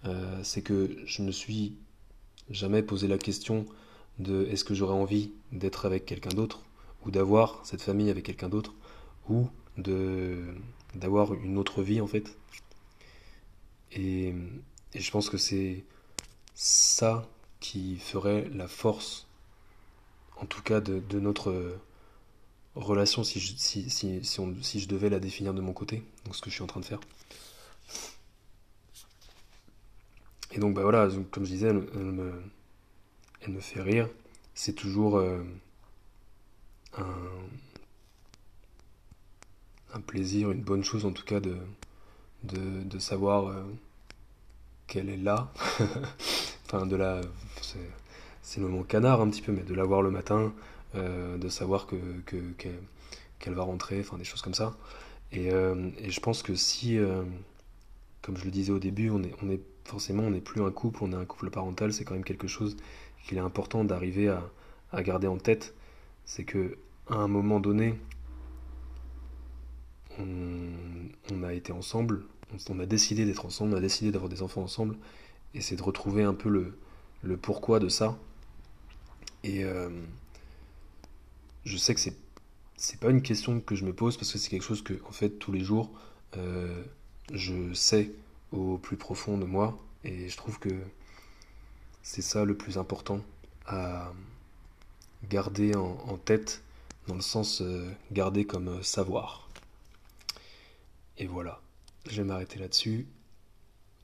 euh, 0.06 0.40
c'est 0.44 0.62
que 0.62 0.96
je 1.06 1.24
me 1.24 1.32
suis 1.32 1.76
jamais 2.50 2.84
posé 2.84 3.08
la 3.08 3.18
question 3.18 3.66
de 4.20 4.46
est-ce 4.46 4.64
que 4.64 4.74
j'aurais 4.74 4.94
envie 4.94 5.32
d'être 5.52 5.86
avec 5.86 6.06
quelqu'un 6.06 6.30
d'autre, 6.30 6.62
ou 7.06 7.12
d'avoir 7.12 7.62
cette 7.66 7.82
famille 7.82 8.10
avec 8.10 8.26
quelqu'un 8.26 8.50
d'autre, 8.50 8.74
ou 9.30 9.50
d'avoir 10.96 11.34
une 11.34 11.58
autre 11.58 11.82
vie 11.84 12.02
en 12.02 12.08
fait. 12.08 12.38
Et 14.94 15.00
je 15.00 15.12
pense 15.12 15.30
que 15.30 15.38
c'est 15.38 15.84
ça 16.56 17.28
qui 17.60 17.98
ferait 17.98 18.50
la 18.54 18.68
force, 18.68 19.28
en 20.38 20.46
tout 20.46 20.62
cas, 20.62 20.82
de, 20.82 21.20
notre 21.20 21.78
relation 22.76 23.24
si 23.24 23.40
je, 23.40 23.54
si, 23.56 23.90
si, 23.90 24.24
si, 24.24 24.80
je 24.80 24.88
devais 24.88 25.10
la 25.10 25.20
définir 25.20 25.54
de 25.54 25.62
mon 25.62 25.74
côté, 25.74 26.04
donc 26.26 26.36
ce 26.36 26.42
que 26.42 26.50
je 26.50 26.56
suis 26.56 26.64
en 26.64 26.68
train 26.68 26.80
de 26.80 26.86
faire. 26.86 27.00
Et 30.52 30.60
donc, 30.60 30.74
bah 30.74 30.82
voilà, 30.82 31.08
comme 31.32 31.46
je 31.46 31.52
disais, 31.52 31.68
elle, 31.68 31.76
me, 31.78 32.42
elle 33.42 33.52
me 33.52 33.60
fait 33.60 33.82
rire. 33.82 34.10
C'est 34.56 34.74
toujours 34.74 35.18
euh, 35.18 35.44
un, 36.98 37.06
un, 39.94 40.02
plaisir, 40.02 40.52
une 40.52 40.62
bonne 40.62 40.84
chose 40.84 41.06
en 41.06 41.12
tout 41.12 41.24
cas 41.24 41.40
de, 41.40 41.58
de, 42.44 43.00
savoir. 43.00 43.48
Euh, 43.48 43.64
qu'elle 44.90 45.10
est 45.10 45.18
là. 45.18 45.52
enfin, 46.66 46.86
de. 46.86 47.22
C'est 48.42 48.60
le 48.60 48.68
moment 48.68 48.84
canard 48.84 49.22
un 49.22 49.30
petit 49.30 49.42
peu, 49.42 49.52
mais 49.52 49.62
de 49.62 49.76
la 49.76 49.84
voir 49.84 50.02
le 50.02 50.10
matin, 50.10 50.52
euh, 50.96 51.38
de 51.38 51.48
savoir 51.50 51.86
que 51.86 51.96
qu'elle 53.38 53.54
va 53.54 53.64
rentrer, 53.64 54.00
enfin 54.02 54.18
des 54.18 54.24
choses 54.24 54.42
comme 54.42 54.56
ça. 54.56 54.76
Et, 55.32 55.52
euh, 55.54 55.90
je 56.08 56.20
pense 56.20 56.42
que 56.42 56.56
si, 56.56 56.98
euh, 56.98 57.24
comme 58.22 58.36
je 58.38 58.46
le 58.46 58.52
disais 58.52 58.72
au 58.72 58.80
début, 58.80 59.12
on 59.12 59.22
est, 59.24 59.62
forcément 59.86 60.24
on 60.24 60.32
n'est 60.32 60.42
plus 60.42 60.62
un 60.64 60.72
couple, 60.72 61.04
on 61.04 61.12
est 61.12 61.16
un 61.16 61.26
couple 61.26 61.50
parental, 61.52 61.94
c'est 61.94 62.04
quand 62.04 62.16
même 62.16 62.24
quelque 62.24 62.48
chose 62.48 62.76
qu'il 63.26 63.38
est 63.38 63.42
important 63.42 63.84
d'arriver 63.84 64.30
à, 64.92 65.04
garder 65.04 65.28
en 65.28 65.38
tête. 65.38 65.76
C'est 66.26 66.44
que 66.44 66.78
à 67.10 67.16
un 67.16 67.28
moment 67.28 67.60
donné, 67.60 67.96
on, 70.20 70.26
on 71.32 71.44
a 71.44 71.54
été 71.54 71.72
ensemble, 71.72 72.24
on 72.70 72.80
a 72.80 72.86
décidé 72.86 73.26
d'être 73.26 73.46
ensemble, 73.46 73.74
on 73.74 73.78
a 73.78 73.82
décidé 73.82 74.12
d'avoir 74.12 74.30
des 74.30 74.42
enfants 74.42 74.62
ensemble, 74.62 74.98
et 75.54 75.62
c'est 75.62 75.76
de 75.76 75.84
retrouver 75.84 76.24
un 76.24 76.34
peu 76.34 76.50
le, 76.50 77.38
pourquoi 77.38 77.80
de 77.80 77.90
ça. 77.90 78.18
Et 79.44 79.64
euh, 79.64 79.90
je 81.66 81.78
sais 81.78 81.94
que 81.94 82.00
c'est 82.00 83.00
pas 83.00 83.10
une 83.10 83.22
question 83.22 83.60
que 83.60 83.76
je 83.76 83.86
me 83.86 83.94
pose 83.94 84.18
parce 84.18 84.32
que 84.32 84.38
c'est 84.38 84.50
quelque 84.50 84.64
chose 84.64 84.82
que 84.82 84.94
en 85.08 85.12
fait 85.12 85.30
tous 85.40 85.52
les 85.52 85.62
jours 85.62 85.92
euh, 86.38 86.84
je 87.34 87.74
sais 87.74 88.12
au 88.52 88.78
plus 88.78 88.98
profond 88.98 89.38
de 89.38 89.46
moi 89.46 89.78
et 90.04 90.28
je 90.28 90.38
trouve 90.38 90.60
que 90.60 90.70
c'est 92.04 92.22
ça 92.22 92.46
le 92.46 92.56
plus 92.56 92.78
important 92.78 93.22
à 93.66 94.12
garder 95.30 95.76
en, 95.76 96.18
tête, 96.18 96.64
dans 97.08 97.16
le 97.16 97.22
sens 97.22 97.62
euh, 97.62 97.92
garder 98.12 98.46
comme 98.46 98.82
savoir. 98.84 99.50
Et 101.18 101.28
voilà, 101.28 101.62
je 102.10 102.22
vais 102.22 102.28
m'arrêter 102.28 102.60
là-dessus. 102.60 103.08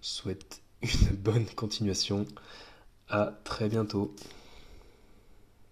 Souhaite 0.02 0.62
une 0.82 1.16
bonne 1.16 1.46
continuation. 1.46 2.26
À 3.10 3.34
très 3.44 3.70
bientôt. 3.70 4.16